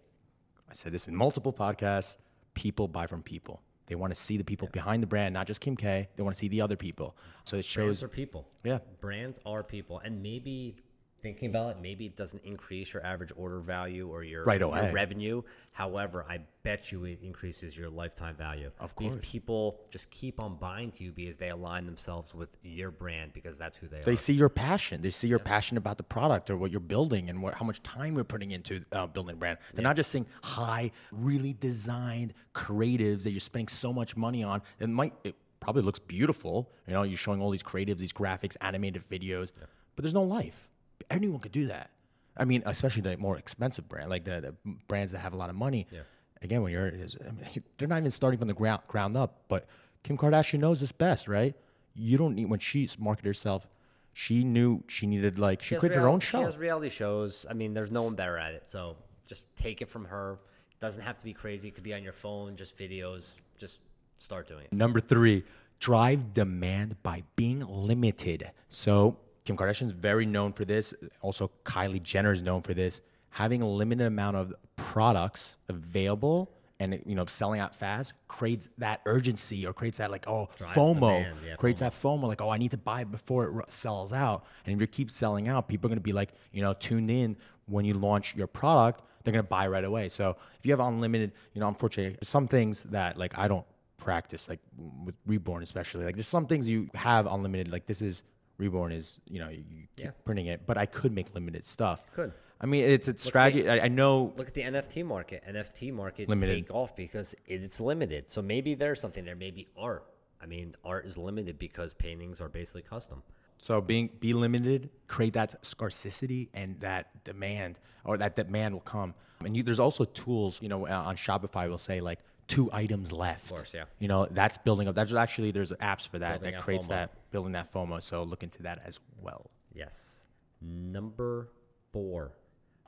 I 0.69 0.73
said 0.73 0.91
this 0.91 1.07
in 1.07 1.15
multiple 1.15 1.51
podcasts. 1.51 2.17
People 2.53 2.87
buy 2.87 3.07
from 3.07 3.23
people. 3.23 3.61
They 3.91 3.95
want 3.95 4.15
to 4.15 4.21
see 4.21 4.37
the 4.37 4.45
people 4.45 4.69
behind 4.71 5.03
the 5.03 5.07
brand, 5.07 5.33
not 5.33 5.47
just 5.47 5.59
Kim 5.59 5.75
K. 5.75 6.07
They 6.15 6.23
want 6.23 6.33
to 6.33 6.39
see 6.39 6.47
the 6.47 6.61
other 6.61 6.77
people. 6.77 7.13
So 7.43 7.57
it 7.57 7.65
shows. 7.65 7.99
Brands 7.99 8.03
are 8.03 8.07
people. 8.07 8.47
Yeah. 8.63 8.79
Brands 9.01 9.41
are 9.45 9.63
people. 9.63 9.99
And 9.99 10.23
maybe 10.23 10.77
thinking 11.21 11.49
about 11.49 11.71
it, 11.71 11.77
maybe 11.81 12.05
it 12.05 12.15
doesn't 12.15 12.43
increase 12.43 12.93
your 12.93 13.05
average 13.05 13.31
order 13.35 13.59
value 13.59 14.09
or 14.09 14.23
your, 14.23 14.43
Right 14.43 14.59
your 14.59 14.91
revenue. 14.91 15.41
However, 15.71 16.25
I 16.29 16.39
bet 16.63 16.91
you 16.91 17.05
it 17.05 17.19
increases 17.21 17.77
your 17.77 17.89
lifetime 17.89 18.35
value. 18.35 18.71
Of 18.79 18.95
course. 18.95 19.17
people 19.21 19.79
just 19.89 20.09
keep 20.09 20.39
on 20.39 20.55
buying 20.55 20.91
to 20.91 21.03
you 21.03 21.11
because 21.11 21.37
they 21.37 21.49
align 21.49 21.85
themselves 21.85 22.35
with 22.35 22.49
your 22.63 22.91
brand 22.91 23.33
because 23.33 23.57
that's 23.57 23.77
who 23.77 23.87
they, 23.87 23.97
They 23.97 24.01
are. 24.01 24.05
They 24.05 24.15
see 24.15 24.33
your 24.33 24.49
passion. 24.49 25.01
They 25.01 25.09
see 25.09 25.27
your 25.27 25.39
passion 25.39 25.77
about 25.77 25.97
the 25.97 26.03
product 26.03 26.49
or 26.49 26.57
what 26.57 26.71
you're 26.71 26.79
building 26.79 27.29
and 27.29 27.41
what, 27.41 27.53
how 27.53 27.65
much 27.65 27.81
time 27.83 28.15
you're 28.15 28.23
putting 28.23 28.51
into 28.51 28.83
uh, 28.91 29.07
building 29.07 29.35
a 29.35 29.37
brand. 29.37 29.59
They're 29.73 29.83
not 29.83 29.95
just 29.95 30.11
seeing 30.11 30.25
high, 30.43 30.91
really 31.11 31.53
designed 31.53 32.33
creatives 32.53 33.23
that 33.23 33.31
you're 33.31 33.39
spending 33.39 33.67
so 33.67 33.93
much 33.93 34.17
money 34.17 34.43
on. 34.43 34.61
It 34.79 34.89
might, 34.89 35.13
it 35.23 35.35
probably 35.59 35.83
looks 35.83 35.99
beautiful. 35.99 36.69
You 36.87 36.93
know, 36.93 37.03
you're 37.03 37.17
showing 37.17 37.41
all 37.41 37.51
these 37.51 37.63
creatives, 37.63 37.99
these 37.99 38.13
graphics, 38.13 38.57
animated 38.61 39.03
videos, 39.09 39.51
but 39.95 40.03
there's 40.03 40.13
no 40.13 40.23
life. 40.23 40.67
Anyone 41.09 41.39
could 41.39 41.51
do 41.51 41.67
that. 41.67 41.91
I 42.37 42.45
mean, 42.45 42.63
especially 42.65 43.01
the 43.01 43.17
more 43.17 43.37
expensive 43.37 43.89
brand, 43.89 44.09
like 44.09 44.23
the, 44.23 44.55
the 44.63 44.75
brands 44.87 45.11
that 45.11 45.19
have 45.19 45.33
a 45.33 45.37
lot 45.37 45.49
of 45.49 45.55
money. 45.55 45.87
Yeah. 45.91 46.01
Again, 46.41 46.61
when 46.63 46.71
you're, 46.71 46.87
I 46.87 47.31
mean, 47.31 47.63
they're 47.77 47.87
not 47.87 47.99
even 47.99 48.11
starting 48.11 48.39
from 48.39 48.47
the 48.47 48.53
ground 48.53 48.81
ground 48.87 49.15
up. 49.15 49.43
But 49.47 49.67
Kim 50.03 50.17
Kardashian 50.17 50.59
knows 50.59 50.79
this 50.79 50.91
best, 50.91 51.27
right? 51.27 51.55
You 51.93 52.17
don't 52.17 52.35
need 52.35 52.45
when 52.45 52.59
she's 52.59 52.97
marketed 52.97 53.25
herself. 53.25 53.67
She 54.13 54.43
knew 54.43 54.83
she 54.87 55.07
needed 55.07 55.39
like 55.39 55.61
she, 55.61 55.75
has 55.75 55.79
created 55.79 55.99
her 55.99 56.07
own 56.07 56.19
show. 56.19 56.39
She 56.39 56.43
has 56.43 56.57
reality 56.57 56.89
shows. 56.89 57.45
I 57.49 57.53
mean, 57.53 57.73
there's 57.73 57.91
no 57.91 58.03
one 58.03 58.15
better 58.15 58.37
at 58.37 58.53
it. 58.53 58.67
So 58.67 58.97
just 59.27 59.43
take 59.55 59.81
it 59.81 59.89
from 59.89 60.05
her. 60.05 60.39
Doesn't 60.79 61.01
have 61.01 61.17
to 61.17 61.23
be 61.23 61.33
crazy. 61.33 61.69
It 61.69 61.75
could 61.75 61.83
be 61.83 61.93
on 61.93 62.03
your 62.03 62.13
phone, 62.13 62.55
just 62.55 62.77
videos. 62.77 63.37
Just 63.57 63.81
start 64.17 64.47
doing 64.47 64.65
it. 64.65 64.73
Number 64.73 64.99
three, 64.99 65.43
drive 65.79 66.33
demand 66.33 67.01
by 67.03 67.23
being 67.35 67.59
limited. 67.59 68.51
So 68.69 69.17
Kim 69.51 69.57
Kardashian 69.57 69.87
is 69.87 69.91
very 69.91 70.25
known 70.25 70.53
for 70.53 70.63
this. 70.63 70.93
Also, 71.21 71.51
Kylie 71.65 72.01
Jenner 72.01 72.31
is 72.31 72.41
known 72.41 72.61
for 72.61 72.73
this. 72.73 73.01
Having 73.31 73.61
a 73.61 73.69
limited 73.69 74.07
amount 74.07 74.37
of 74.37 74.53
products 74.77 75.57
available 75.67 76.51
and 76.79 77.01
you 77.05 77.15
know 77.15 77.25
selling 77.25 77.59
out 77.59 77.75
fast 77.75 78.13
creates 78.27 78.69
that 78.79 79.01
urgency 79.05 79.67
or 79.67 79.73
creates 79.73 79.99
that 79.99 80.09
like 80.09 80.27
oh 80.27 80.49
Drives 80.57 80.73
FOMO. 80.73 81.25
yeah, 81.45 81.55
creates 81.55 81.79
that 81.81 81.93
FOMO 81.93 82.23
like 82.23 82.41
oh 82.41 82.49
I 82.49 82.57
need 82.57 82.71
to 82.71 82.77
buy 82.77 83.01
it 83.01 83.11
before 83.11 83.45
it 83.45 83.53
r- 83.53 83.65
sells 83.67 84.11
out. 84.11 84.45
And 84.65 84.73
if 84.73 84.81
you 84.81 84.87
keep 84.87 85.11
selling 85.11 85.47
out 85.47 85.67
people 85.67 85.87
are 85.87 85.89
going 85.89 85.99
to 85.99 86.03
be 86.03 86.13
like 86.13 86.31
you 86.51 86.61
know 86.61 86.73
tuned 86.73 87.11
in 87.11 87.37
when 87.67 87.85
you 87.85 87.93
launch 87.93 88.35
your 88.35 88.47
product 88.47 89.03
they're 89.23 89.31
going 89.31 89.45
to 89.45 89.49
buy 89.49 89.67
right 89.67 89.83
away. 89.83 90.09
So 90.09 90.35
if 90.57 90.65
you 90.65 90.71
have 90.71 90.79
unlimited 90.79 91.33
you 91.53 91.61
know 91.61 91.67
unfortunately 91.67 92.17
some 92.23 92.47
things 92.47 92.83
that 92.85 93.15
like 93.17 93.37
I 93.37 93.47
don't 93.47 93.65
practice 93.97 94.49
like 94.49 94.59
with 95.05 95.13
reborn 95.27 95.61
especially. 95.61 96.03
Like 96.03 96.15
there's 96.15 96.27
some 96.27 96.47
things 96.47 96.67
you 96.67 96.89
have 96.95 97.27
unlimited 97.27 97.71
like 97.71 97.85
this 97.85 98.01
is 98.01 98.23
reborn 98.61 98.91
is 98.91 99.19
you 99.33 99.39
know 99.41 99.49
you 99.49 99.63
keep 99.95 100.05
Yeah. 100.05 100.11
printing 100.25 100.47
it 100.53 100.59
but 100.69 100.77
I 100.77 100.85
could 100.97 101.11
make 101.19 101.27
limited 101.39 101.63
stuff 101.65 101.99
Could. 102.13 102.31
I 102.63 102.65
mean 102.71 102.83
it's 102.95 103.07
it's 103.07 103.23
strategy 103.23 103.67
I, 103.67 103.77
I 103.85 103.87
know 103.99 104.33
Look 104.37 104.47
at 104.47 104.53
the 104.53 104.61
NFT 104.63 105.03
market. 105.15 105.39
NFT 105.57 105.91
market 106.01 106.29
Limited. 106.29 106.67
take 106.67 106.73
off 106.81 106.95
because 106.95 107.29
it, 107.53 107.59
it's 107.67 107.79
limited. 107.91 108.29
So 108.29 108.39
maybe 108.53 108.71
there's 108.81 108.99
something 109.01 109.23
there. 109.25 109.35
Maybe 109.47 109.67
art. 109.89 110.05
I 110.43 110.45
mean, 110.53 110.67
art 110.85 111.03
is 111.09 111.15
limited 111.29 111.55
because 111.67 111.89
paintings 111.93 112.37
are 112.43 112.49
basically 112.49 112.83
custom. 112.95 113.21
So 113.57 113.79
being 113.81 114.09
be 114.19 114.33
limited, 114.33 114.89
create 115.07 115.33
that 115.33 115.63
scarcity 115.65 116.49
and 116.53 116.79
that 116.79 117.03
demand, 117.23 117.73
or 118.05 118.17
that 118.17 118.35
demand 118.35 118.73
will 118.75 118.87
come. 118.97 119.13
And 119.45 119.55
you, 119.55 119.61
there's 119.63 119.79
also 119.87 120.03
tools, 120.05 120.59
you 120.63 120.69
know, 120.69 120.87
uh, 120.87 121.09
on 121.09 121.15
Shopify 121.15 121.69
will 121.69 121.77
say 121.89 121.99
like 122.01 122.19
two 122.47 122.69
items 122.73 123.11
left. 123.11 123.45
Of 123.51 123.57
course, 123.57 123.73
yeah. 123.73 123.85
You 123.99 124.07
know, 124.07 124.27
that's 124.31 124.57
building 124.57 124.87
up. 124.87 124.95
That's 124.95 125.13
actually 125.13 125.51
there's 125.51 125.71
apps 125.73 126.07
for 126.07 126.17
that 126.19 126.39
Building 126.39 126.51
that 126.53 126.57
that 126.57 126.63
creates 126.63 126.85
FOMO. 126.87 126.89
that 126.89 127.11
building 127.31 127.53
that 127.53 127.73
FOMO. 127.73 128.01
So 128.01 128.23
look 128.23 128.43
into 128.43 128.61
that 128.63 128.81
as 128.85 128.99
well. 129.19 129.49
Yes. 129.73 130.29
Number 130.61 131.49
four. 131.91 132.33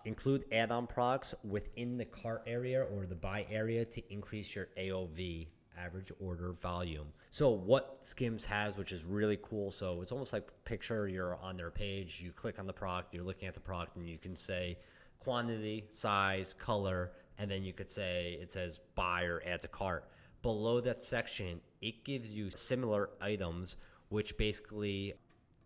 Include 0.06 0.44
add-on 0.52 0.86
products 0.86 1.34
within 1.44 1.98
the 1.98 2.06
cart 2.06 2.44
area 2.46 2.84
or 2.84 3.06
the 3.06 3.16
buy 3.16 3.46
area 3.50 3.86
to 3.86 4.14
increase 4.14 4.54
your 4.54 4.68
AOV 4.78 5.48
average 5.78 6.12
order 6.20 6.54
volume. 6.54 7.08
So 7.32 7.50
what 7.50 7.98
Skims 8.02 8.46
has, 8.46 8.78
which 8.78 8.92
is 8.92 9.04
really 9.04 9.40
cool. 9.42 9.72
So 9.72 10.02
it's 10.02 10.12
almost 10.12 10.34
like 10.34 10.50
picture 10.66 11.08
you're 11.08 11.38
on 11.38 11.58
their 11.58 11.72
page, 11.72 12.22
you 12.22 12.32
click 12.32 12.60
on 12.60 12.68
the 12.68 12.74
product, 12.74 13.14
you're 13.14 13.24
looking 13.24 13.48
at 13.48 13.54
the 13.54 13.60
product, 13.60 13.96
and 13.96 14.08
you 14.08 14.18
can 14.18 14.36
say 14.36 14.78
quantity, 15.20 15.86
size, 15.90 16.54
color, 16.54 17.14
and 17.38 17.50
then 17.50 17.64
you 17.64 17.74
could 17.74 17.90
say 17.90 18.38
it 18.42 18.52
says 18.52 18.82
buy 18.96 19.24
or 19.24 19.42
add 19.48 19.62
to 19.62 19.68
cart. 19.68 20.10
Below 20.42 20.82
that 20.82 21.02
section, 21.02 21.62
it 21.82 22.04
gives 22.04 22.32
you 22.32 22.50
similar 22.50 23.12
items, 23.22 23.78
which 24.14 24.38
basically 24.38 25.14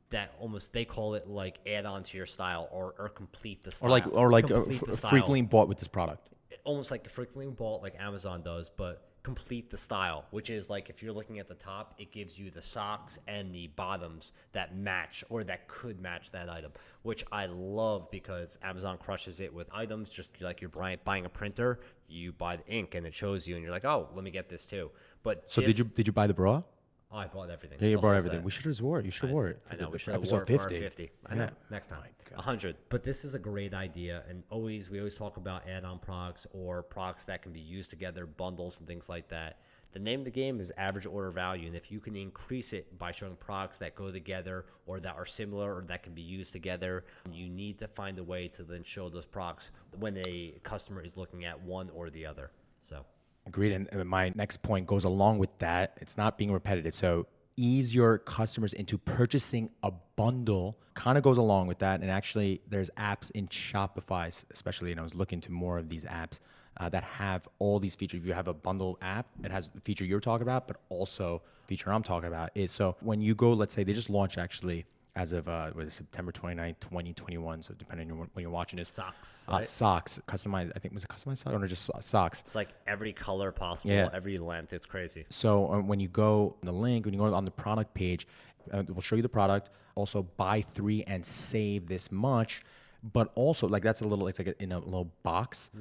that 0.09 0.33
almost 0.39 0.71
they 0.71 0.85
call 0.85 1.15
it 1.15 1.27
like 1.27 1.59
add 1.67 1.85
on 1.85 2.01
to 2.01 2.15
your 2.17 2.25
style 2.25 2.69
or, 2.71 2.95
or 2.97 3.09
complete 3.09 3.61
the 3.65 3.71
style 3.71 3.89
Or 3.89 3.91
like 3.91 4.07
or 4.07 4.31
like 4.31 4.45
uh, 4.45 4.61
complete 4.61 4.79
the 4.85 4.93
frequently 4.95 5.41
bought 5.41 5.67
with 5.67 5.79
this 5.79 5.89
product. 5.89 6.29
almost 6.63 6.89
like 6.91 7.07
frequently 7.09 7.47
bought 7.53 7.81
like 7.81 7.95
Amazon 7.99 8.41
does, 8.41 8.71
but 8.75 9.03
complete 9.23 9.69
the 9.69 9.75
style, 9.75 10.23
which 10.31 10.49
is 10.49 10.69
like 10.69 10.89
if 10.89 11.03
you're 11.03 11.11
looking 11.11 11.39
at 11.39 11.49
the 11.49 11.55
top, 11.55 11.93
it 11.99 12.13
gives 12.13 12.39
you 12.39 12.49
the 12.49 12.61
socks 12.61 13.19
and 13.27 13.53
the 13.53 13.67
bottoms 13.75 14.31
that 14.53 14.77
match 14.77 15.25
or 15.29 15.43
that 15.43 15.67
could 15.67 15.99
match 15.99 16.31
that 16.31 16.47
item, 16.49 16.71
which 17.01 17.25
I 17.29 17.47
love 17.47 18.09
because 18.09 18.57
Amazon 18.63 18.97
crushes 18.97 19.41
it 19.41 19.53
with 19.53 19.69
items. 19.73 20.07
Just 20.07 20.29
like 20.41 20.61
you're 20.61 20.69
buying 20.69 20.99
buying 21.03 21.25
a 21.25 21.29
printer, 21.29 21.81
you 22.07 22.31
buy 22.31 22.55
the 22.55 22.67
ink 22.67 22.95
and 22.95 23.05
it 23.05 23.13
shows 23.13 23.45
you, 23.45 23.55
and 23.55 23.61
you're 23.63 23.73
like, 23.73 23.83
oh, 23.83 24.07
let 24.15 24.23
me 24.23 24.31
get 24.31 24.47
this 24.47 24.65
too. 24.65 24.89
But 25.23 25.51
So 25.51 25.59
this- 25.59 25.75
did 25.75 25.79
you 25.85 25.91
did 25.93 26.07
you 26.07 26.13
buy 26.13 26.27
the 26.27 26.33
bra? 26.33 26.61
Oh, 27.09 27.17
I 27.17 27.27
bought 27.27 27.49
everything. 27.49 27.77
Yeah, 27.81 27.87
you 27.89 27.97
bought 27.97 28.15
everything. 28.15 28.39
set. 28.39 28.43
We 28.43 28.51
should 28.51 28.65
have 28.65 28.81
wore 28.81 28.99
it. 28.99 29.05
You 29.05 29.11
should 29.11 29.29
have 29.29 29.31
wore 29.31 29.47
it. 29.47 29.61
I 29.71 29.75
know 29.75 29.85
the- 29.85 29.89
we 29.91 29.97
should 29.97 30.13
have 30.13 30.29
wore 30.29 30.41
it 30.43 30.47
for 30.47 30.59
our 30.61 30.69
50. 30.69 31.09
I 31.25 31.35
know. 31.35 31.43
Yeah. 31.45 31.49
Next 31.69 31.87
time. 31.87 32.03
Oh, 32.05 32.23
God. 32.29 32.35
100. 32.37 32.75
But 32.89 33.03
this 33.03 33.23
is 33.23 33.33
a 33.33 33.39
great 33.39 33.73
idea. 33.73 34.23
And 34.27 34.43
always, 34.49 34.89
we 34.89 34.97
always 34.99 35.15
talk 35.15 35.37
about 35.37 35.67
add 35.69 35.85
on 35.85 35.99
products 35.99 36.45
or 36.51 36.83
products 36.83 37.23
that 37.25 37.41
can 37.41 37.53
be 37.53 37.61
used 37.61 37.89
together, 37.89 38.25
bundles 38.25 38.79
and 38.79 38.87
things 38.87 39.07
like 39.07 39.29
that. 39.29 39.61
The 39.93 39.99
name 39.99 40.19
of 40.19 40.25
the 40.25 40.31
game 40.31 40.59
is 40.59 40.69
average 40.77 41.05
order 41.05 41.31
value. 41.31 41.65
And 41.67 41.75
if 41.77 41.89
you 41.93 42.01
can 42.01 42.17
increase 42.17 42.73
it 42.73 42.99
by 42.99 43.11
showing 43.11 43.37
products 43.37 43.77
that 43.77 43.95
go 43.95 44.11
together 44.11 44.65
or 44.85 44.99
that 44.99 45.15
are 45.15 45.25
similar 45.25 45.73
or 45.77 45.81
that 45.83 46.03
can 46.03 46.13
be 46.13 46.21
used 46.21 46.51
together, 46.51 47.05
you 47.31 47.47
need 47.47 47.79
to 47.79 47.87
find 47.87 48.19
a 48.19 48.23
way 48.23 48.49
to 48.49 48.63
then 48.63 48.83
show 48.83 49.07
those 49.07 49.25
products 49.25 49.71
when 49.97 50.17
a 50.17 50.59
customer 50.63 51.01
is 51.01 51.15
looking 51.15 51.45
at 51.45 51.59
one 51.61 51.89
or 51.91 52.09
the 52.09 52.25
other. 52.25 52.51
So, 52.81 53.05
Agreed. 53.47 53.71
And 53.71 54.05
my 54.05 54.31
next 54.35 54.61
point 54.61 54.85
goes 54.85 55.05
along 55.05 55.39
with 55.39 55.57
that. 55.59 55.97
It's 56.01 56.17
not 56.17 56.37
being 56.37 56.51
repetitive. 56.51 56.93
So 56.93 57.27
ease 57.55 57.95
your 57.95 58.19
customers 58.19 58.73
into 58.73 58.97
purchasing 58.97 59.69
a 59.83 59.91
bundle 60.15 60.77
kind 60.93 61.17
of 61.17 61.23
goes 61.23 61.37
along 61.37 61.67
with 61.67 61.79
that. 61.79 62.01
And 62.01 62.11
actually, 62.11 62.61
there's 62.69 62.89
apps 62.97 63.31
in 63.31 63.47
Shopify, 63.47 64.43
especially, 64.51 64.91
and 64.91 64.99
I 64.99 65.03
was 65.03 65.15
looking 65.15 65.41
to 65.41 65.51
more 65.51 65.77
of 65.77 65.89
these 65.89 66.05
apps 66.05 66.39
uh, 66.77 66.89
that 66.89 67.03
have 67.03 67.47
all 67.59 67.79
these 67.79 67.95
features. 67.95 68.19
If 68.19 68.27
you 68.27 68.33
have 68.33 68.47
a 68.47 68.53
bundle 68.53 68.97
app, 69.01 69.27
it 69.43 69.51
has 69.51 69.69
the 69.69 69.81
feature 69.81 70.05
you're 70.05 70.19
talking 70.19 70.43
about, 70.43 70.67
but 70.67 70.77
also 70.89 71.41
feature 71.67 71.91
I'm 71.91 72.03
talking 72.03 72.27
about 72.27 72.51
is 72.55 72.71
so 72.71 72.95
when 73.01 73.21
you 73.21 73.35
go, 73.35 73.53
let's 73.53 73.73
say 73.73 73.83
they 73.83 73.93
just 73.93 74.09
launched 74.09 74.37
actually 74.37 74.85
as 75.17 75.33
of 75.33 75.49
uh, 75.49 75.71
was 75.73 75.87
it 75.87 75.93
September 75.93 76.31
29th, 76.31 76.79
2021. 76.79 77.63
So 77.63 77.73
depending 77.73 78.11
on 78.11 78.17
when 78.19 78.41
you're 78.43 78.51
watching 78.51 78.77
this, 78.77 78.87
Socks, 78.87 79.47
uh, 79.49 79.53
right? 79.53 79.65
socks, 79.65 80.19
customized. 80.27 80.71
I 80.75 80.79
think 80.79 80.93
was 80.93 81.03
it 81.03 81.09
customized 81.09 81.37
socks 81.37 81.55
or 81.55 81.67
just 81.67 81.89
socks. 82.01 82.43
it's 82.45 82.55
like 82.55 82.69
every 82.85 83.13
color 83.13 83.51
possible, 83.51 83.93
Yeah. 83.93 84.09
every 84.13 84.37
length. 84.37 84.73
It's 84.73 84.85
crazy. 84.85 85.25
So 85.29 85.73
um, 85.73 85.87
when 85.87 85.99
you 85.99 86.07
go 86.07 86.55
on 86.61 86.65
the 86.67 86.71
link, 86.71 87.05
when 87.05 87.15
you 87.15 87.19
go 87.19 87.33
on 87.33 87.45
the 87.45 87.51
product 87.51 87.95
page, 87.95 88.27
uh, 88.71 88.83
we'll 88.87 89.01
show 89.01 89.15
you 89.15 89.23
the 89.23 89.27
product. 89.29 89.71
Also, 89.95 90.21
buy 90.21 90.61
three 90.75 91.03
and 91.07 91.25
save 91.25 91.87
this 91.87 92.11
much. 92.11 92.61
But 93.01 93.31
also, 93.33 93.67
like 93.67 93.81
that's 93.81 94.01
a 94.01 94.05
little, 94.07 94.27
it's 94.27 94.37
like 94.37 94.49
a, 94.49 94.61
in 94.63 94.71
a 94.71 94.77
little 94.79 95.11
box, 95.23 95.71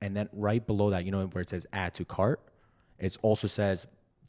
and 0.00 0.16
then 0.16 0.28
right 0.32 0.64
below 0.64 0.90
that, 0.90 1.04
you 1.04 1.10
know 1.10 1.26
where 1.26 1.42
it 1.42 1.48
says 1.48 1.66
add 1.72 1.94
to 1.94 2.04
cart, 2.04 2.40
it 3.00 3.16
also 3.22 3.48
says 3.48 3.86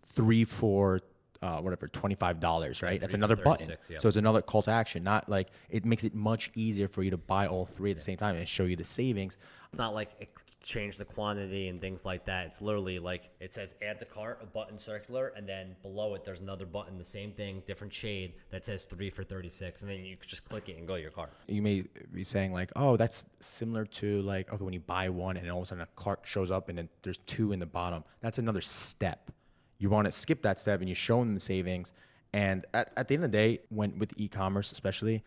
three 0.07 0.43
for 0.43 1.01
uh, 1.45 1.61
whatever 1.61 1.87
twenty 1.87 2.15
five 2.15 2.39
dollars, 2.39 2.81
right? 2.81 2.99
That's 2.99 3.13
another 3.13 3.35
button. 3.35 3.67
36, 3.67 3.91
yeah. 3.91 3.99
So 3.99 4.07
it's 4.07 4.17
another 4.17 4.41
call 4.41 4.63
to 4.63 4.71
action. 4.71 5.03
Not 5.03 5.29
like 5.29 5.49
it 5.69 5.85
makes 5.85 6.03
it 6.03 6.15
much 6.15 6.49
easier 6.55 6.87
for 6.87 7.03
you 7.03 7.11
to 7.11 7.17
buy 7.17 7.45
all 7.45 7.67
three 7.67 7.91
at 7.91 7.97
the 7.97 8.03
same 8.03 8.17
time 8.17 8.35
and 8.35 8.47
show 8.47 8.63
you 8.63 8.75
the 8.75 8.83
savings. 8.83 9.37
It's 9.69 9.77
not 9.77 9.93
like 9.93 10.09
it 10.19 10.29
change 10.63 10.97
the 10.97 11.05
quantity 11.05 11.67
and 11.67 11.79
things 11.79 12.03
like 12.03 12.25
that. 12.25 12.47
It's 12.47 12.61
literally 12.63 12.97
like 12.97 13.29
it 13.39 13.53
says 13.53 13.75
add 13.83 13.99
to 13.99 14.05
cart, 14.05 14.39
a 14.41 14.47
button 14.47 14.79
circular, 14.79 15.33
and 15.35 15.47
then 15.47 15.75
below 15.83 16.15
it 16.15 16.25
there's 16.25 16.39
another 16.39 16.65
button, 16.65 16.97
the 16.97 17.05
same 17.05 17.31
thing, 17.31 17.61
different 17.67 17.93
shade 17.93 18.33
that 18.49 18.65
says 18.65 18.83
three 18.83 19.11
for 19.11 19.23
thirty 19.23 19.49
six, 19.49 19.81
and 19.81 19.91
then 19.91 20.03
you 20.03 20.17
just 20.25 20.45
click 20.49 20.67
it 20.67 20.77
and 20.77 20.87
go 20.87 20.95
to 20.95 21.01
your 21.01 21.11
cart. 21.11 21.31
you 21.47 21.61
may 21.61 21.83
be 22.11 22.23
saying 22.23 22.53
like, 22.53 22.71
oh, 22.75 22.97
that's 22.97 23.27
similar 23.39 23.85
to 23.85 24.23
like, 24.23 24.51
okay, 24.51 24.63
when 24.63 24.73
you 24.73 24.79
buy 24.79 25.09
one 25.09 25.37
and 25.37 25.47
all 25.51 25.59
of 25.59 25.63
a 25.63 25.65
sudden 25.67 25.83
a 25.83 25.87
cart 25.95 26.21
shows 26.23 26.49
up 26.49 26.69
and 26.69 26.77
then 26.79 26.89
there's 27.03 27.19
two 27.19 27.51
in 27.51 27.59
the 27.59 27.67
bottom. 27.67 28.03
That's 28.21 28.39
another 28.39 28.61
step. 28.61 29.29
You 29.77 29.89
want 29.89 30.05
to 30.05 30.11
skip 30.11 30.41
that 30.43 30.59
step 30.59 30.79
and 30.79 30.89
you 30.89 30.95
show 30.95 31.19
them 31.19 31.33
the 31.33 31.39
savings. 31.39 31.93
And 32.33 32.65
at, 32.73 32.91
at 32.97 33.07
the 33.07 33.15
end 33.15 33.23
of 33.23 33.31
the 33.31 33.37
day, 33.37 33.59
when 33.69 33.97
with 33.97 34.13
e-commerce 34.17 34.71
especially, 34.71 35.23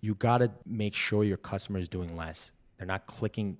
you 0.00 0.14
got 0.14 0.38
to 0.38 0.50
make 0.66 0.94
sure 0.94 1.24
your 1.24 1.36
customer 1.36 1.78
is 1.78 1.88
doing 1.88 2.16
less. 2.16 2.52
They're 2.76 2.86
not 2.86 3.06
clicking 3.06 3.58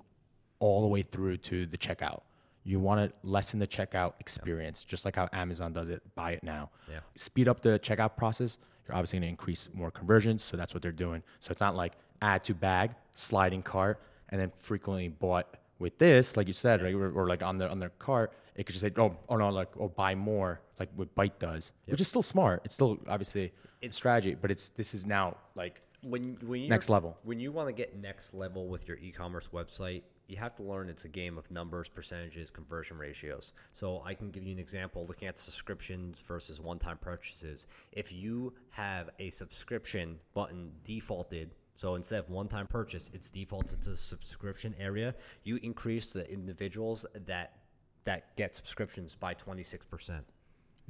all 0.58 0.82
the 0.82 0.88
way 0.88 1.02
through 1.02 1.38
to 1.38 1.66
the 1.66 1.78
checkout. 1.78 2.23
You 2.64 2.80
want 2.80 3.00
to 3.00 3.28
lessen 3.28 3.58
the 3.58 3.66
checkout 3.66 4.14
experience, 4.20 4.85
just 4.85 5.04
like 5.04 5.16
how 5.16 5.28
Amazon 5.32 5.73
does 5.73 5.90
it. 5.90 6.02
Buy 6.14 6.32
it 6.32 6.42
now. 6.42 6.70
Yeah. 6.90 7.00
Speed 7.14 7.49
up 7.49 7.61
the 7.61 7.78
checkout 7.78 8.16
process. 8.16 8.58
You're 8.87 8.97
obviously 8.97 9.18
going 9.18 9.28
to 9.28 9.30
increase 9.30 9.68
more 9.73 9.90
conversions, 9.90 10.42
so 10.42 10.56
that's 10.56 10.75
what 10.75 10.82
they're 10.82 10.92
doing. 10.92 11.23
So 11.40 11.50
it's 11.50 11.61
not 11.61 11.76
like 11.76 11.94
add 12.23 12.44
to 12.44 12.54
bag, 12.54 12.92
sliding 13.14 13.62
cart, 13.62 14.00
and 14.28 14.40
then 14.40 14.52
frequently 14.56 15.08
bought 15.08 15.56
with 15.78 15.99
this, 15.99 16.37
like 16.37 16.47
you 16.47 16.52
said, 16.52 16.82
right, 16.82 16.94
or, 16.94 17.11
or 17.12 17.28
like 17.28 17.42
on 17.42 17.58
their 17.58 17.70
on 17.70 17.78
their 17.78 17.92
cart, 17.99 18.32
it 18.58 18.66
could 18.66 18.74
just 18.74 18.82
say, 18.82 18.92
oh, 18.98 19.16
oh 19.30 19.36
no, 19.36 19.48
like 19.48 19.70
or 19.76 19.88
buy 19.88 20.14
more, 20.14 20.60
like 20.78 20.90
what 20.96 21.14
Byte 21.14 21.38
does, 21.38 21.72
which 21.86 22.00
is 22.02 22.08
still 22.08 22.22
smart. 22.22 22.60
It's 22.66 22.74
still 22.74 22.98
obviously 23.08 23.52
It's- 23.80 23.96
strategy, 23.96 24.34
but 24.34 24.50
it's 24.50 24.68
this 24.70 24.92
is 24.92 25.06
now 25.06 25.36
like 25.54 25.80
when 26.02 26.36
when 26.42 26.60
you 26.62 26.68
Next 26.68 26.90
level. 26.90 27.16
when 27.22 27.40
you 27.40 27.50
want 27.52 27.68
to 27.68 27.72
get 27.72 27.96
next 27.96 28.34
level 28.34 28.68
with 28.68 28.86
your 28.86 28.98
e-commerce 28.98 29.48
website 29.52 30.02
you 30.28 30.36
have 30.36 30.54
to 30.54 30.62
learn 30.62 30.88
it's 30.88 31.04
a 31.06 31.08
game 31.08 31.36
of 31.38 31.50
numbers 31.50 31.88
percentages 31.88 32.50
conversion 32.52 32.96
ratios 32.98 33.52
so 33.72 34.00
i 34.04 34.14
can 34.14 34.30
give 34.30 34.44
you 34.44 34.52
an 34.52 34.60
example 34.60 35.04
looking 35.08 35.26
at 35.26 35.36
subscriptions 35.40 36.22
versus 36.22 36.60
one-time 36.60 36.98
purchases 36.98 37.66
if 37.90 38.12
you 38.12 38.52
have 38.70 39.10
a 39.18 39.28
subscription 39.30 40.16
button 40.34 40.70
defaulted 40.84 41.52
so 41.74 41.96
instead 41.96 42.20
of 42.20 42.30
one-time 42.30 42.68
purchase 42.68 43.10
it's 43.12 43.30
defaulted 43.30 43.82
to 43.82 43.90
the 43.90 43.96
subscription 43.96 44.76
area 44.78 45.12
you 45.42 45.56
increase 45.64 46.12
the 46.12 46.30
individuals 46.30 47.04
that 47.26 47.54
that 48.04 48.36
get 48.36 48.54
subscriptions 48.54 49.14
by 49.14 49.34
26% 49.34 50.20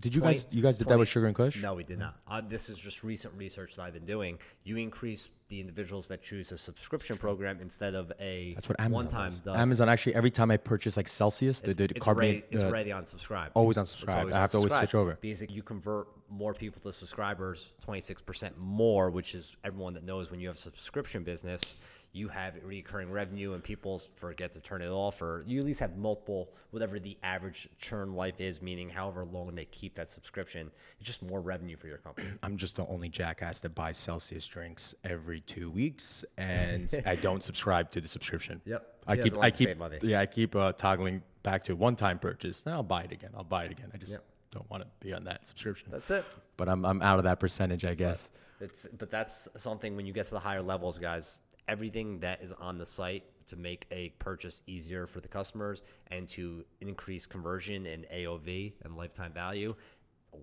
Did 0.01 0.15
you 0.15 0.21
guys 0.21 0.47
you 0.51 0.63
guys 0.63 0.79
did 0.79 0.87
that 0.89 0.99
with 0.99 1.09
Sugar 1.09 1.27
and 1.27 1.35
Kush? 1.35 1.61
no, 1.61 1.75
we 1.75 1.83
did 1.85 1.99
not. 1.99 2.17
Uh, 2.29 2.41
this 2.41 2.69
is 2.71 2.79
just 2.79 3.03
recent 3.03 3.35
research 3.37 3.75
that 3.77 3.83
I've 3.83 3.95
been 3.95 4.07
doing. 4.07 4.39
You 4.63 4.77
increase 4.77 5.29
the 5.49 5.61
individuals 5.61 6.07
that 6.09 6.23
choose 6.23 6.53
a 6.53 6.59
subscription 6.59 7.17
program 7.17 7.59
instead 7.61 7.95
of 7.95 8.13
a 8.21 8.53
That's 8.55 8.69
what 8.69 8.79
Amazon 8.79 8.93
one-time 8.93 9.31
does. 9.31 9.39
does. 9.41 9.57
Amazon 9.57 9.89
actually 9.89 10.15
every 10.15 10.31
time 10.31 10.51
I 10.51 10.57
purchase 10.57 10.97
like 10.97 11.09
Celsius, 11.09 11.61
the, 11.61 11.73
the 11.73 11.85
it's 11.85 11.99
carbonate, 11.99 12.45
ready, 12.45 12.91
it's 12.91 12.93
uh, 12.93 13.05
subscribe. 13.05 13.51
always 13.55 13.77
on 13.77 13.87
subscribe. 13.87 14.19
always 14.19 14.35
I 14.37 14.41
have 14.41 14.51
to 14.53 14.59
always 14.59 14.73
switch 14.75 14.95
over. 14.95 15.19
because 15.21 15.43
you 15.49 15.63
convert 15.63 16.07
more 16.31 16.55
people 16.55 16.81
to 16.83 16.93
subscribers, 16.93 17.73
twenty 17.81 18.01
six 18.01 18.23
percent 18.23 18.57
more, 18.59 19.11
which 19.11 19.35
is 19.35 19.57
everyone 19.65 19.95
that 19.95 20.05
knows 20.05 20.31
when 20.31 20.39
you 20.39 20.49
have 20.49 20.57
a 20.57 20.61
subscription 20.61 21.25
business, 21.25 21.77
you 22.13 22.29
have 22.29 22.55
recurring 22.65 23.11
revenue 23.11 23.53
and 23.53 23.63
people 23.63 23.99
forget 23.99 24.53
to 24.53 24.61
turn 24.61 24.83
it 24.83 24.89
off, 24.89 25.21
or 25.21 25.45
you 25.47 25.61
at 25.61 25.67
least 25.67 25.81
have 25.81 25.97
multiple, 25.97 26.51
whatever 26.71 26.99
the 26.99 27.17
average 27.23 27.69
churn 27.79 28.15
life 28.15 28.41
is, 28.41 28.63
meaning 28.63 28.89
however 28.89 29.25
long 29.25 29.55
they 29.55 29.67
keep 29.67 29.95
that 29.95 30.11
subscription, 30.11 30.71
it's 31.01 31.07
just 31.07 31.23
more 31.23 31.41
revenue 31.41 31.77
for 31.77 31.87
your 31.87 31.99
company. 31.99 32.29
I'm 32.43 32.57
just 32.57 32.77
the 32.77 32.87
only 32.87 33.09
jackass 33.09 33.61
that 33.61 33.75
buys 33.75 33.97
Celsius 33.99 34.47
drinks 34.47 34.95
every 35.05 35.41
two 35.43 35.71
weeks, 35.71 36.25
and 36.39 36.93
I 37.07 37.17
don't 37.17 37.43
subscribe 37.45 37.91
to 37.93 38.01
the 38.01 38.09
subscription. 38.09 38.61
Yep. 38.69 38.95
I 39.07 39.17
keep, 39.17 39.39
I 39.39 39.51
keep, 39.51 39.79
money. 39.79 39.99
yeah, 40.03 40.21
I 40.21 40.27
keep 40.27 40.55
uh, 40.55 40.73
toggling 40.73 41.23
back 41.43 41.65
to 41.65 41.75
one-time 41.75 42.19
purchase. 42.19 42.63
Then 42.63 42.75
I'll 42.75 42.83
buy 42.83 43.05
it 43.05 43.13
again. 43.13 43.31
I'll 43.35 43.43
buy 43.45 43.65
it 43.65 43.71
again. 43.71 43.91
I 43.95 43.97
just 43.97 44.13
Yep. 44.13 44.25
don't 44.51 44.71
want 44.71 44.83
to 44.83 44.89
be 45.01 45.15
on 45.15 45.25
that 45.25 45.47
subscription. 45.47 45.89
That's 45.91 46.11
it. 46.11 46.27
but 46.59 46.69
I'm, 46.69 46.85
I'm 46.85 47.01
out 47.01 47.17
of 47.19 47.25
that 47.25 47.41
percentage, 47.41 47.87
I 47.87 47.95
guess. 47.95 48.31
It's 48.61 48.87
but 48.99 49.11
that's 49.11 49.49
something 49.57 49.97
when 49.97 50.05
you 50.05 50.13
get 50.13 50.27
to 50.27 50.33
the 50.33 50.41
higher 50.41 50.61
levels, 50.61 50.99
guys. 50.99 51.39
Everything 51.69 52.19
that 52.21 52.43
is 52.43 52.53
on 52.55 52.79
the 52.79 52.87
site 52.87 53.25
to 53.47 53.57
make 53.57 53.87
a 53.91 54.11
purchase 54.19 54.63
easier 54.67 55.07
for 55.07 55.21
the 55.21 55.29
customers 55.29 55.83
and 56.11 56.27
to 56.29 56.65
increase 56.81 57.27
conversion 57.27 57.87
and 57.87 58.07
AOV 58.13 58.73
and 58.85 58.97
lifetime 58.97 59.33
value, 59.33 59.75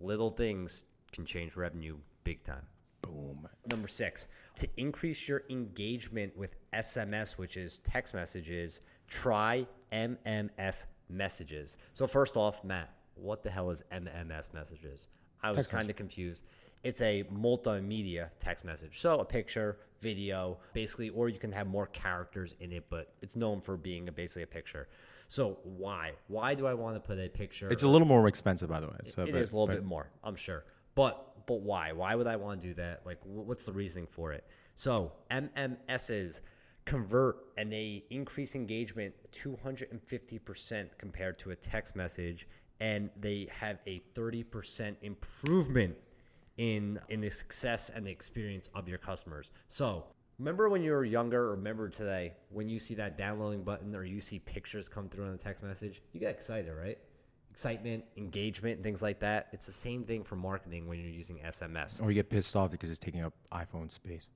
little 0.02 0.30
things 0.30 0.86
can 1.12 1.26
change 1.26 1.56
revenue 1.56 1.98
big 2.24 2.44
time. 2.44 2.66
Boom. 3.02 3.48
Number 3.70 3.88
six, 3.88 4.28
to 4.56 4.68
increase 4.78 5.28
your 5.28 5.44
engagement 5.50 6.36
with 6.36 6.56
SMS, 6.74 7.38
which 7.38 7.58
is 7.58 7.80
text 7.80 8.14
messages, 8.14 8.82
try 9.08 9.68
MMS 9.94 10.86
messages. 11.10 11.78
So, 11.94 12.08
first 12.08 12.36
off, 12.36 12.64
Matt, 12.64 12.90
what 13.14 13.44
the 13.44 13.50
hell 13.50 13.70
is 13.70 13.84
MMS 13.92 14.54
messages? 14.54 15.10
I 15.44 15.52
was 15.52 15.68
kind 15.68 15.90
of 15.90 15.96
confused. 15.96 16.46
It's 16.86 17.02
a 17.02 17.24
multimedia 17.34 18.30
text 18.40 18.64
message. 18.64 19.00
So, 19.00 19.20
a 19.20 19.26
picture, 19.26 19.80
video, 20.02 20.60
basically, 20.74 21.10
or 21.10 21.30
you 21.30 21.40
can 21.40 21.52
have 21.52 21.66
more 21.66 21.88
characters 21.88 22.54
in 22.60 22.72
it, 22.72 22.86
but 22.92 23.12
it's 23.24 23.36
known 23.36 23.60
for 23.60 23.76
being 23.76 24.08
a, 24.08 24.12
basically 24.12 24.44
a 24.44 24.48
picture. 24.48 24.88
So, 25.28 25.58
why? 25.64 26.12
Why 26.28 26.54
do 26.54 26.68
I 26.68 26.76
want 26.76 26.96
to 26.96 27.00
put 27.00 27.18
a 27.18 27.28
picture? 27.28 27.72
It's 27.72 27.82
a 27.82 27.88
little 27.88 28.08
more 28.08 28.28
expensive, 28.28 28.70
by 28.70 28.82
the 28.82 28.86
way. 28.86 28.98
So, 29.08 29.24
It 29.24 29.32
but- 29.32 29.42
is 29.42 29.52
a 29.52 29.56
little 29.56 29.66
but- 29.66 29.78
bit 29.78 29.84
more, 29.84 30.12
I'm 30.24 30.36
sure. 30.36 30.64
But 30.94 31.48
but 31.48 31.62
why? 31.62 31.92
Why 31.92 32.14
would 32.16 32.28
I 32.28 32.36
want 32.36 32.62
to 32.62 32.68
do 32.68 32.74
that? 32.76 33.06
Like, 33.06 33.20
what's 33.24 33.66
the 33.66 33.74
reasoning 33.74 34.08
for 34.08 34.32
it? 34.34 34.44
So 34.76 35.12
MMSs 35.30 36.42
convert 36.86 37.38
and 37.58 37.72
they 37.72 38.04
increase 38.10 38.56
engagement 38.56 39.14
250% 39.32 40.90
compared 40.98 41.38
to 41.40 41.52
a 41.52 41.56
text 41.56 41.96
message, 41.96 42.48
and 42.80 43.10
they 43.20 43.48
have 43.52 43.80
a 43.88 44.02
30% 44.16 44.96
improvement 45.02 45.96
in 46.58 47.00
in 47.10 47.22
the 47.22 47.30
success 47.30 47.90
and 47.90 48.06
the 48.06 48.12
experience 48.12 48.70
of 48.76 48.88
your 48.90 48.98
customers. 48.98 49.52
So. 49.68 50.06
Remember 50.38 50.68
when 50.68 50.84
you 50.84 50.92
were 50.92 51.06
younger, 51.06 51.46
or 51.46 51.52
remember 51.52 51.88
today 51.88 52.34
when 52.50 52.68
you 52.68 52.78
see 52.78 52.94
that 52.96 53.16
downloading 53.16 53.64
button 53.64 53.96
or 53.96 54.04
you 54.04 54.20
see 54.20 54.38
pictures 54.40 54.90
come 54.90 55.08
through 55.08 55.24
on 55.24 55.32
the 55.32 55.38
text 55.38 55.64
message, 55.64 56.02
you 56.12 56.20
get 56.20 56.32
excited, 56.32 56.74
right? 56.74 56.98
excitement, 57.56 58.04
engagement, 58.18 58.76
and 58.76 58.84
things 58.84 59.02
like 59.02 59.18
that. 59.18 59.48
It's 59.54 59.66
the 59.66 59.72
same 59.72 60.04
thing 60.04 60.26
for 60.26 60.36
marketing 60.36 60.90
when 60.90 61.00
you're 61.00 61.08
using 61.08 61.38
SMS. 61.38 62.02
Or 62.02 62.12
you 62.12 62.16
get 62.16 62.30
pissed 62.30 62.54
off 62.54 62.70
because 62.70 62.90
it's 62.90 63.00
taking 63.00 63.22
up 63.22 63.34
iPhone 63.50 63.90
space. 63.90 64.28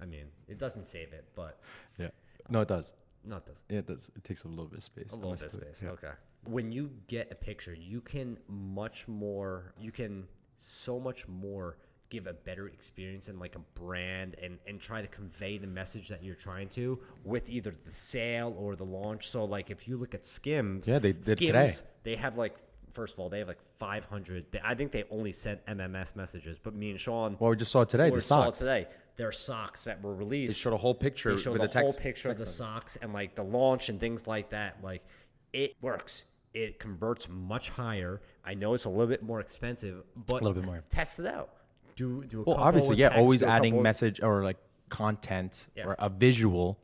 I 0.00 0.06
mean, 0.06 0.26
it 0.46 0.56
doesn't 0.58 0.86
save 0.86 1.12
it, 1.12 1.24
but 1.34 1.58
Yeah. 1.98 2.10
No, 2.48 2.60
it 2.60 2.68
does. 2.68 2.94
no, 3.24 3.38
it 3.38 3.46
does. 3.46 3.64
Yeah, 3.68 3.78
it 3.78 3.88
does. 3.88 4.08
It 4.14 4.22
takes 4.22 4.42
up 4.42 4.46
a 4.46 4.48
little 4.50 4.66
bit 4.66 4.78
of 4.78 4.84
space. 4.84 5.10
A 5.10 5.16
little 5.16 5.32
bit 5.32 5.42
of 5.42 5.50
space. 5.50 5.82
Yeah. 5.82 5.90
Okay. 5.90 6.12
When 6.44 6.70
you 6.70 6.92
get 7.08 7.32
a 7.32 7.34
picture, 7.34 7.74
you 7.74 8.00
can 8.00 8.38
much 8.46 9.08
more. 9.08 9.74
You 9.76 9.90
can 9.90 10.28
so 10.60 10.98
much 11.00 11.26
more 11.28 11.76
give 12.10 12.26
a 12.26 12.32
better 12.32 12.66
experience 12.66 13.28
and 13.28 13.38
like 13.38 13.54
a 13.54 13.60
brand 13.78 14.34
and 14.42 14.58
and 14.66 14.80
try 14.80 15.00
to 15.00 15.06
convey 15.06 15.58
the 15.58 15.66
message 15.66 16.08
that 16.08 16.24
you're 16.24 16.34
trying 16.34 16.68
to 16.68 16.98
with 17.24 17.48
either 17.48 17.72
the 17.84 17.92
sale 17.92 18.54
or 18.58 18.74
the 18.74 18.84
launch. 18.84 19.28
So 19.28 19.44
like 19.44 19.70
if 19.70 19.86
you 19.86 19.96
look 19.96 20.12
at 20.14 20.26
Skims, 20.26 20.88
Yeah, 20.88 20.98
they 20.98 21.12
did 21.12 21.24
Skims, 21.24 21.38
today. 21.76 21.88
They 22.02 22.16
have 22.16 22.36
like 22.36 22.56
first 22.92 23.14
of 23.14 23.20
all, 23.20 23.28
they 23.28 23.38
have 23.38 23.46
like 23.48 23.60
500. 23.78 24.46
They, 24.50 24.60
I 24.64 24.74
think 24.74 24.90
they 24.90 25.04
only 25.10 25.30
sent 25.30 25.64
MMS 25.66 26.16
messages, 26.16 26.58
but 26.58 26.74
me 26.74 26.90
and 26.90 26.98
Sean 26.98 27.36
Well, 27.38 27.50
we 27.50 27.56
just 27.56 27.70
saw 27.70 27.82
it 27.82 27.88
today. 27.88 28.10
The 28.10 28.20
saw 28.20 28.46
socks. 28.46 28.58
today. 28.58 28.88
Their 29.14 29.30
socks 29.32 29.82
that 29.82 30.02
were 30.02 30.14
released. 30.14 30.56
They 30.56 30.60
showed 30.62 30.72
a 30.72 30.78
whole 30.78 30.94
picture 30.94 31.30
They 31.36 31.40
showed 31.40 31.54
the 31.60 31.68
text. 31.68 31.76
whole 31.76 31.92
picture 31.92 32.30
of 32.30 32.38
the 32.38 32.46
socks 32.46 32.96
and 32.96 33.12
like 33.12 33.34
the 33.36 33.44
launch 33.44 33.88
and 33.88 34.00
things 34.00 34.26
like 34.26 34.50
that. 34.50 34.82
Like 34.82 35.04
it 35.52 35.76
works. 35.80 36.24
It 36.52 36.78
converts 36.80 37.28
much 37.28 37.70
higher. 37.70 38.20
I 38.44 38.54
know 38.54 38.74
it's 38.74 38.84
a 38.84 38.88
little 38.88 39.06
bit 39.06 39.22
more 39.22 39.40
expensive, 39.40 40.02
but 40.26 40.42
A 40.42 40.44
little 40.44 40.54
bit 40.54 40.64
more. 40.64 40.82
Test 40.90 41.18
it 41.20 41.26
out. 41.26 41.50
Do 41.94 42.24
do 42.24 42.40
a 42.40 42.44
Well, 42.44 42.56
obviously, 42.56 42.96
yeah. 42.96 43.08
text, 43.10 43.20
always 43.20 43.42
adding 43.42 43.80
message 43.82 44.20
or 44.22 44.42
like 44.42 44.56
content 44.88 45.68
Yeah. 45.76 45.86
or 45.86 45.96
a 45.98 46.08
visual 46.08 46.78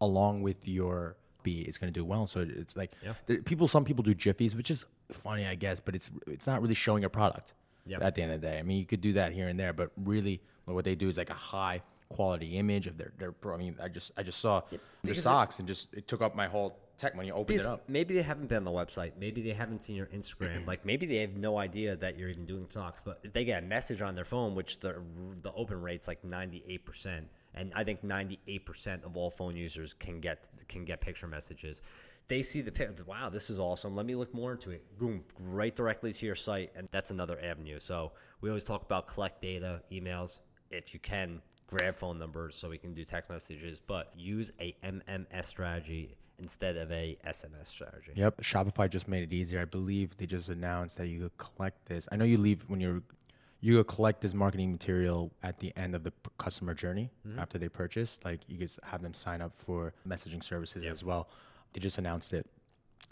along 0.00 0.42
with 0.42 0.68
your 0.68 1.16
B 1.42 1.60
is 1.62 1.78
going 1.78 1.92
to 1.92 1.98
do 1.98 2.04
well. 2.04 2.26
So 2.26 2.40
it's 2.40 2.76
like 2.76 2.92
Yeah. 3.02 3.14
there- 3.26 3.40
people. 3.42 3.68
Some 3.68 3.84
people 3.84 4.02
do 4.02 4.14
jiffies, 4.14 4.54
which 4.54 4.70
is 4.70 4.84
funny, 5.10 5.46
I 5.46 5.54
guess, 5.54 5.80
but 5.80 5.94
it's 5.94 6.10
it's 6.26 6.46
not 6.46 6.60
really 6.60 6.74
showing 6.74 7.04
a 7.04 7.08
product. 7.10 7.54
Yeah. 7.86 7.98
At 8.00 8.16
the 8.16 8.22
end 8.22 8.32
of 8.32 8.40
the 8.40 8.48
day, 8.48 8.58
I 8.58 8.62
mean, 8.62 8.78
you 8.78 8.84
could 8.86 9.00
do 9.00 9.12
that 9.14 9.32
here 9.32 9.46
and 9.48 9.58
there, 9.58 9.72
but 9.72 9.92
really, 9.96 10.42
what 10.64 10.84
they 10.84 10.96
do 10.96 11.08
is 11.08 11.16
like 11.16 11.30
a 11.30 11.34
high 11.34 11.82
quality 12.08 12.58
image 12.58 12.86
of 12.88 12.98
their 12.98 13.12
their. 13.18 13.32
I 13.52 13.56
mean, 13.56 13.76
I 13.80 13.88
just 13.88 14.10
I 14.16 14.22
just 14.24 14.40
saw 14.40 14.60
their 14.70 14.80
because 15.02 15.18
it- 15.18 15.22
socks 15.22 15.58
and 15.60 15.66
just 15.68 15.94
it 15.94 16.06
took 16.08 16.20
up 16.20 16.34
my 16.34 16.48
whole 16.48 16.76
tech 16.96 17.16
when 17.16 17.26
you 17.26 17.32
opened 17.32 17.48
Because 17.48 17.64
it 17.66 17.70
up. 17.70 17.88
maybe 17.88 18.14
they 18.14 18.22
haven't 18.22 18.48
been 18.48 18.58
on 18.58 18.64
the 18.64 18.70
website. 18.70 19.12
Maybe 19.18 19.42
they 19.42 19.52
haven't 19.52 19.80
seen 19.82 19.96
your 19.96 20.06
Instagram. 20.06 20.66
like 20.66 20.84
maybe 20.84 21.06
they 21.06 21.16
have 21.18 21.36
no 21.36 21.58
idea 21.58 21.96
that 21.96 22.18
you're 22.18 22.28
even 22.28 22.46
doing 22.46 22.66
socks. 22.70 23.02
But 23.04 23.20
if 23.22 23.32
they 23.32 23.44
get 23.44 23.62
a 23.62 23.66
message 23.66 24.02
on 24.02 24.14
their 24.14 24.24
phone, 24.24 24.54
which 24.54 24.80
the 24.80 25.02
the 25.42 25.52
open 25.52 25.80
rate's 25.80 26.08
like 26.08 26.24
98 26.24 26.84
percent, 26.84 27.28
and 27.54 27.72
I 27.74 27.84
think 27.84 28.02
98 28.02 28.66
percent 28.66 29.04
of 29.04 29.16
all 29.16 29.30
phone 29.30 29.56
users 29.56 29.92
can 29.94 30.20
get 30.20 30.44
can 30.68 30.84
get 30.84 31.00
picture 31.00 31.26
messages. 31.26 31.82
They 32.28 32.42
see 32.42 32.60
the 32.60 32.72
pic. 32.72 32.90
Wow, 33.06 33.28
this 33.30 33.50
is 33.50 33.60
awesome. 33.60 33.94
Let 33.94 34.04
me 34.04 34.16
look 34.16 34.34
more 34.34 34.52
into 34.52 34.70
it. 34.70 34.98
Boom, 34.98 35.22
right 35.38 35.74
directly 35.74 36.12
to 36.12 36.26
your 36.26 36.34
site, 36.34 36.72
and 36.74 36.88
that's 36.90 37.12
another 37.12 37.38
avenue. 37.40 37.78
So 37.78 38.12
we 38.40 38.48
always 38.50 38.64
talk 38.64 38.82
about 38.82 39.06
collect 39.06 39.40
data, 39.40 39.80
emails. 39.92 40.40
If 40.72 40.92
you 40.92 40.98
can, 40.98 41.40
grab 41.68 41.94
phone 41.94 42.18
numbers 42.18 42.56
so 42.56 42.68
we 42.68 42.78
can 42.78 42.92
do 42.92 43.04
text 43.04 43.30
messages, 43.30 43.80
but 43.80 44.12
use 44.16 44.50
a 44.60 44.74
MMS 44.84 45.44
strategy 45.44 46.16
instead 46.38 46.76
of 46.76 46.90
a 46.92 47.16
SMS 47.26 47.66
strategy. 47.66 48.12
Yep, 48.14 48.42
Shopify 48.42 48.88
just 48.90 49.08
made 49.08 49.22
it 49.22 49.32
easier. 49.34 49.60
I 49.60 49.64
believe 49.64 50.16
they 50.16 50.26
just 50.26 50.48
announced 50.48 50.98
that 50.98 51.06
you 51.08 51.20
could 51.20 51.36
collect 51.38 51.86
this. 51.86 52.08
I 52.12 52.16
know 52.16 52.24
you 52.24 52.38
leave 52.38 52.64
when 52.68 52.80
you're 52.80 53.02
you 53.60 53.76
could 53.78 53.86
collect 53.94 54.20
this 54.20 54.34
marketing 54.34 54.70
material 54.70 55.32
at 55.42 55.58
the 55.58 55.72
end 55.76 55.94
of 55.94 56.04
the 56.04 56.12
customer 56.38 56.74
journey 56.74 57.10
Mm-hmm. 57.26 57.38
after 57.38 57.58
they 57.58 57.68
purchase. 57.68 58.18
Like 58.24 58.40
you 58.48 58.58
could 58.58 58.70
have 58.84 59.02
them 59.02 59.14
sign 59.14 59.40
up 59.40 59.52
for 59.56 59.92
messaging 60.06 60.42
services 60.42 60.84
as 60.84 61.02
well. 61.02 61.28
They 61.72 61.80
just 61.80 61.98
announced 61.98 62.32
it. 62.32 62.46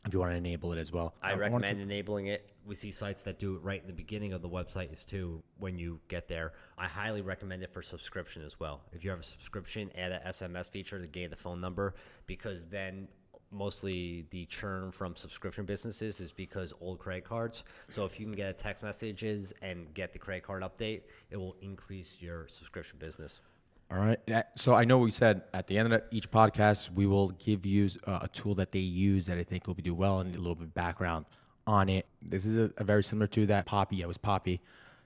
If 0.06 0.12
you 0.12 0.18
want 0.18 0.32
to 0.32 0.36
enable 0.36 0.72
it 0.72 0.78
as 0.78 0.92
well, 0.92 1.14
I 1.22 1.28
uh, 1.28 1.30
wanted 1.32 1.40
recommend 1.40 1.78
to- 1.78 1.82
enabling 1.82 2.26
it. 2.26 2.50
We 2.66 2.74
see 2.74 2.90
sites 2.90 3.22
that 3.24 3.38
do 3.38 3.56
it 3.56 3.62
right 3.62 3.80
in 3.80 3.86
the 3.86 3.94
beginning 3.94 4.32
of 4.32 4.42
the 4.42 4.48
website 4.48 4.92
is 4.92 5.04
too 5.04 5.42
when 5.58 5.78
you 5.78 6.00
get 6.08 6.28
there. 6.28 6.52
I 6.78 6.86
highly 6.86 7.22
recommend 7.22 7.62
it 7.62 7.72
for 7.72 7.82
subscription 7.82 8.42
as 8.42 8.58
well. 8.60 8.82
If 8.92 9.04
you 9.04 9.10
have 9.10 9.20
a 9.20 9.24
subscription, 9.24 9.90
add 9.96 10.12
a 10.12 10.20
SMS 10.28 10.70
feature 10.70 10.98
to 10.98 11.06
gain 11.06 11.30
the 11.30 11.36
phone 11.36 11.60
number 11.60 11.94
because 12.26 12.66
then 12.66 13.08
mostly 13.50 14.26
the 14.30 14.44
churn 14.46 14.90
from 14.90 15.16
subscription 15.16 15.64
businesses 15.64 16.20
is 16.20 16.32
because 16.32 16.74
old 16.80 16.98
credit 16.98 17.24
cards. 17.24 17.64
So 17.88 18.04
if 18.04 18.18
you 18.18 18.26
can 18.26 18.34
get 18.34 18.58
text 18.58 18.82
messages 18.82 19.52
and 19.62 19.92
get 19.94 20.12
the 20.12 20.18
credit 20.18 20.42
card 20.42 20.62
update, 20.62 21.02
it 21.30 21.36
will 21.36 21.56
increase 21.62 22.18
your 22.20 22.48
subscription 22.48 22.98
business. 22.98 23.42
All 23.90 23.98
right. 23.98 24.18
So 24.56 24.74
I 24.74 24.84
know 24.84 24.98
we 24.98 25.10
said 25.10 25.42
at 25.52 25.66
the 25.66 25.78
end 25.78 25.92
of 25.92 26.02
each 26.10 26.30
podcast 26.30 26.90
we 26.92 27.06
will 27.06 27.28
give 27.30 27.64
you 27.64 27.90
uh, 28.06 28.20
a 28.22 28.28
tool 28.28 28.54
that 28.56 28.72
they 28.72 28.78
use 28.80 29.26
that 29.26 29.38
I 29.38 29.44
think 29.44 29.66
will 29.66 29.74
do 29.74 29.94
well 29.94 30.20
and 30.20 30.34
a 30.34 30.38
little 30.38 30.54
bit 30.54 30.64
of 30.64 30.74
background 30.74 31.26
on 31.66 31.88
it. 31.88 32.06
This 32.22 32.44
is 32.44 32.70
a, 32.70 32.82
a 32.82 32.84
very 32.84 33.02
similar 33.04 33.26
to 33.28 33.46
that 33.46 33.66
Poppy. 33.66 34.00
It 34.02 34.08
was 34.08 34.18
Poppy. 34.18 34.60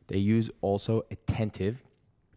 They 0.07 0.19
use 0.19 0.51
also 0.61 1.05
Attentive, 1.11 1.83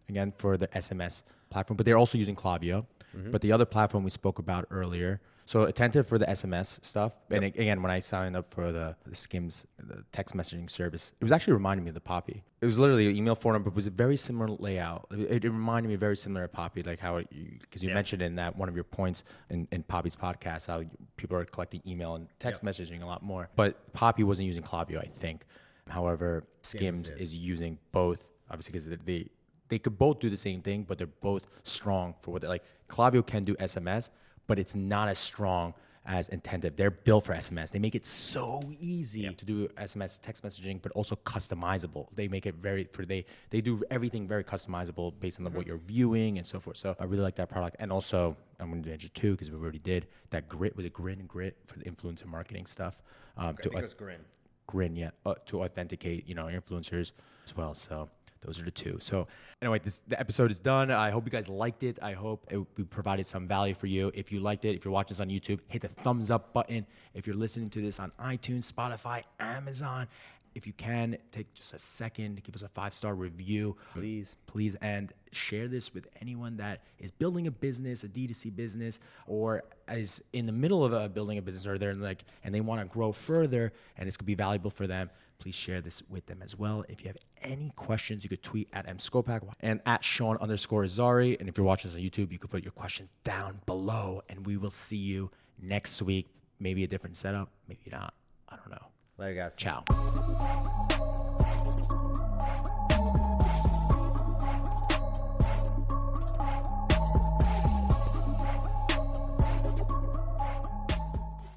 again 0.10 0.34
for 0.38 0.58
the 0.58 0.68
SMS 0.70 1.24
platform, 1.50 1.78
but 1.78 1.86
they're 1.86 1.98
also 1.98 2.18
using 2.18 2.36
Klaviyo. 2.36 2.86
But 3.32 3.42
the 3.42 3.52
other 3.52 3.66
platform 3.66 4.04
we 4.04 4.10
spoke 4.10 4.40
about 4.40 4.68
earlier. 4.72 5.20
So 5.46 5.64
Attentive 5.64 6.08
for 6.08 6.18
the 6.18 6.26
SMS 6.28 6.84
stuff, 6.86 7.14
and 7.30 7.44
a- 7.44 7.48
again 7.48 7.82
when 7.82 7.92
I 7.92 8.00
signed 8.00 8.36
up 8.38 8.54
for 8.54 8.72
the, 8.72 8.96
the 9.06 9.16
Skims 9.16 9.66
the 9.78 10.04
text 10.12 10.36
messaging 10.36 10.70
service, 10.70 11.14
it 11.20 11.24
was 11.24 11.32
actually 11.32 11.54
reminding 11.54 11.84
me 11.84 11.90
of 11.90 11.96
the 11.96 12.00
Poppy. 12.02 12.44
It 12.62 12.66
was 12.66 12.78
literally 12.78 13.08
an 13.10 13.16
email 13.18 13.38
number, 13.44 13.60
but 13.70 13.72
it 13.72 13.76
was 13.76 13.88
a 13.88 13.92
very 13.92 14.16
similar 14.18 14.48
layout. 14.60 15.08
It, 15.12 15.44
it 15.44 15.50
reminded 15.50 15.90
me 15.90 15.96
very 15.96 16.16
similar 16.16 16.44
to 16.44 16.48
Poppy, 16.48 16.84
like 16.84 17.00
how 17.00 17.18
because 17.20 17.82
you, 17.84 17.90
Yeah. 17.90 17.96
mentioned 17.96 18.22
in 18.22 18.36
that 18.36 18.56
one 18.56 18.70
of 18.70 18.76
your 18.76 18.84
points 18.84 19.24
in, 19.50 19.68
in 19.72 19.84
Poppy's 19.84 20.16
podcast 20.16 20.68
how 20.68 20.84
people 21.18 21.36
are 21.38 21.46
collecting 21.46 21.82
email 21.86 22.16
and 22.16 22.28
text 22.40 22.64
messaging 22.64 23.02
a 23.02 23.06
lot 23.06 23.22
more. 23.24 23.50
But 23.56 23.92
Poppy 23.94 24.24
wasn't 24.24 24.48
using 24.48 24.64
Klaviyo, 24.64 25.00
I 25.00 25.08
think. 25.08 25.44
However, 25.90 26.46
Skims 26.62 27.10
is. 27.10 27.20
is 27.34 27.36
using 27.36 27.78
both, 27.92 28.28
obviously 28.50 28.72
because 28.74 28.88
they 29.06 29.28
they 29.68 29.80
could 29.80 29.98
both 29.98 30.20
do 30.20 30.30
the 30.30 30.38
same 30.38 30.62
thing, 30.62 30.84
but 30.84 30.98
they're 30.98 31.08
both 31.08 31.48
strong 31.64 32.14
for 32.22 32.32
what 32.32 32.42
they 32.42 32.48
like. 32.48 32.64
Klaviyo 32.90 33.26
can 33.26 33.44
do 33.46 33.56
SMS, 33.56 34.10
but 34.48 34.60
it's 34.60 34.76
not 34.76 35.08
as 35.08 35.18
strong 35.18 35.74
as 36.06 36.30
Attentive. 36.30 36.76
They're 36.76 36.92
built 36.92 37.26
for 37.26 37.34
SMS. 37.34 37.72
They 37.72 37.80
make 37.80 37.96
it 37.96 38.06
so 38.06 38.64
easy 38.80 39.30
to 39.30 39.46
do 39.46 39.68
SMS 39.70 40.20
text 40.22 40.44
messaging, 40.44 40.82
but 40.82 40.92
also 40.94 41.16
customizable. 41.16 42.08
They 42.16 42.28
make 42.28 42.46
it 42.46 42.56
very 42.56 42.88
for 42.92 43.06
they 43.06 43.26
they 43.50 43.62
do 43.62 43.84
everything 43.92 44.28
very 44.28 44.44
customizable 44.44 45.14
based 45.20 45.40
on 45.40 45.54
what 45.54 45.68
you're 45.68 45.78
viewing 45.78 46.38
and 46.38 46.48
so 46.48 46.60
forth. 46.60 46.78
So 46.78 46.96
I 47.00 47.04
really 47.04 47.22
like 47.22 47.36
that 47.36 47.50
product. 47.50 47.76
And 47.80 47.92
also 47.92 48.36
I'm 48.60 48.72
going 48.72 48.84
to 48.84 48.90
mention 48.90 49.12
two 49.14 49.32
because 49.32 49.52
we 49.52 49.58
already 49.58 49.80
did 49.80 50.08
that. 50.32 50.50
Grit 50.50 50.76
was 50.76 50.86
a 50.86 50.90
Grin 50.90 51.20
and 51.20 51.28
Grit 51.28 51.56
for 51.68 51.78
the 51.78 51.86
influencer 51.86 52.26
marketing 52.26 52.66
stuff. 52.66 53.02
Um, 53.38 53.56
I 53.60 53.62
to 53.62 53.70
think 53.70 53.76
it 53.76 53.82
was 53.84 53.94
Grin. 53.94 54.20
Grin, 54.68 54.96
yeah, 54.96 55.10
uh, 55.26 55.34
to 55.48 55.64
authenticate, 55.64 56.28
you 56.28 56.34
know, 56.34 56.46
influencers 56.46 57.12
as 57.44 57.56
well. 57.56 57.74
So 57.74 58.10
those 58.42 58.60
are 58.60 58.64
the 58.64 58.72
two. 58.72 58.98
So 59.00 59.28
anyway, 59.62 59.80
this 59.84 60.02
the 60.08 60.20
episode 60.20 60.52
is 60.52 60.60
done. 60.60 60.90
I 60.92 61.12
hope 61.12 61.26
you 61.26 61.32
guys 61.32 61.48
liked 61.48 61.84
it. 61.84 62.00
I 62.02 62.14
hope 62.14 62.46
it, 62.50 62.90
provided 62.90 63.26
some 63.26 63.48
value 63.48 63.74
for 63.74 63.88
you. 63.88 64.12
If 64.14 64.32
you 64.32 64.40
liked 64.40 64.66
it, 64.66 64.76
if 64.76 64.84
you're 64.84 64.94
watching 64.94 65.16
this 65.16 65.20
on 65.20 65.30
YouTube, 65.30 65.60
hit 65.68 65.82
the 65.82 65.88
thumbs 65.88 66.32
up 66.32 66.54
button. 66.54 66.86
If 67.14 67.28
you're 67.28 67.36
listening 67.36 67.70
to 67.72 67.82
this 67.82 68.00
on 68.00 68.12
iTunes, 68.20 68.72
Spotify, 68.72 69.24
Amazon, 69.40 70.08
if 70.56 70.68
you 70.68 70.74
can 70.74 71.18
take 71.32 71.54
just 71.54 71.74
a 71.74 71.80
second, 71.80 72.44
give 72.44 72.56
us 72.56 72.62
a 72.62 72.68
five 72.68 72.94
star 72.94 73.16
review, 73.16 73.76
please, 73.94 74.36
please, 74.48 74.76
and 74.82 75.14
share 75.32 75.68
this 75.68 75.94
with 75.94 76.08
anyone 76.22 76.58
that 76.58 76.82
is 77.00 77.12
building 77.12 77.48
a 77.48 77.52
business, 77.52 78.04
a 78.04 78.10
D2C 78.10 78.56
business, 78.56 79.00
or 79.28 79.64
is 79.90 80.22
in 80.34 80.46
the 80.46 80.52
middle 80.52 80.84
of 80.84 80.94
a, 80.94 81.08
building 81.08 81.38
a 81.38 81.42
business, 81.42 81.66
or 81.66 81.78
they're 81.78 81.94
like, 81.94 82.24
and 82.44 82.54
they 82.54 82.62
want 82.62 82.82
to 82.82 82.86
grow 82.86 83.12
further, 83.12 83.72
and 83.98 84.08
this 84.08 84.18
could 84.18 84.28
be 84.28 84.36
valuable 84.36 84.70
for 84.70 84.88
them. 84.88 85.10
Please 85.40 85.56
share 85.56 85.82
this 85.82 86.04
with 86.10 86.26
them 86.28 86.42
as 86.44 86.56
well. 86.56 86.86
If 86.88 87.02
you 87.02 87.08
have 87.08 87.18
any 87.42 87.72
questions, 87.76 88.24
you 88.24 88.30
could 88.30 88.44
tweet 88.44 88.70
at 88.74 88.86
mscopac 88.86 89.42
and 89.62 89.82
at 89.88 90.04
Sean 90.04 90.38
underscore 90.38 90.84
Zari. 90.84 91.40
And 91.40 91.50
if 91.50 91.58
you're 91.58 91.66
watching 91.66 91.90
this 91.90 91.98
on 91.98 92.04
YouTube, 92.04 92.32
you 92.32 92.38
could 92.38 92.52
put 92.52 92.64
your 92.64 92.74
questions 92.74 93.12
down 93.24 93.60
below, 93.66 94.22
and 94.30 94.46
we 94.46 94.58
will 94.58 94.70
see 94.70 94.98
you 94.98 95.32
next 95.60 96.02
week. 96.02 96.28
Maybe 96.60 96.84
a 96.84 96.88
different 96.88 97.18
setup, 97.18 97.50
maybe 97.68 97.90
not. 97.92 98.14
I 98.50 98.56
don't 98.58 98.70
know. 98.70 98.91
Later, 99.22 99.36
guys. 99.36 99.56
Ciao. 99.56 99.84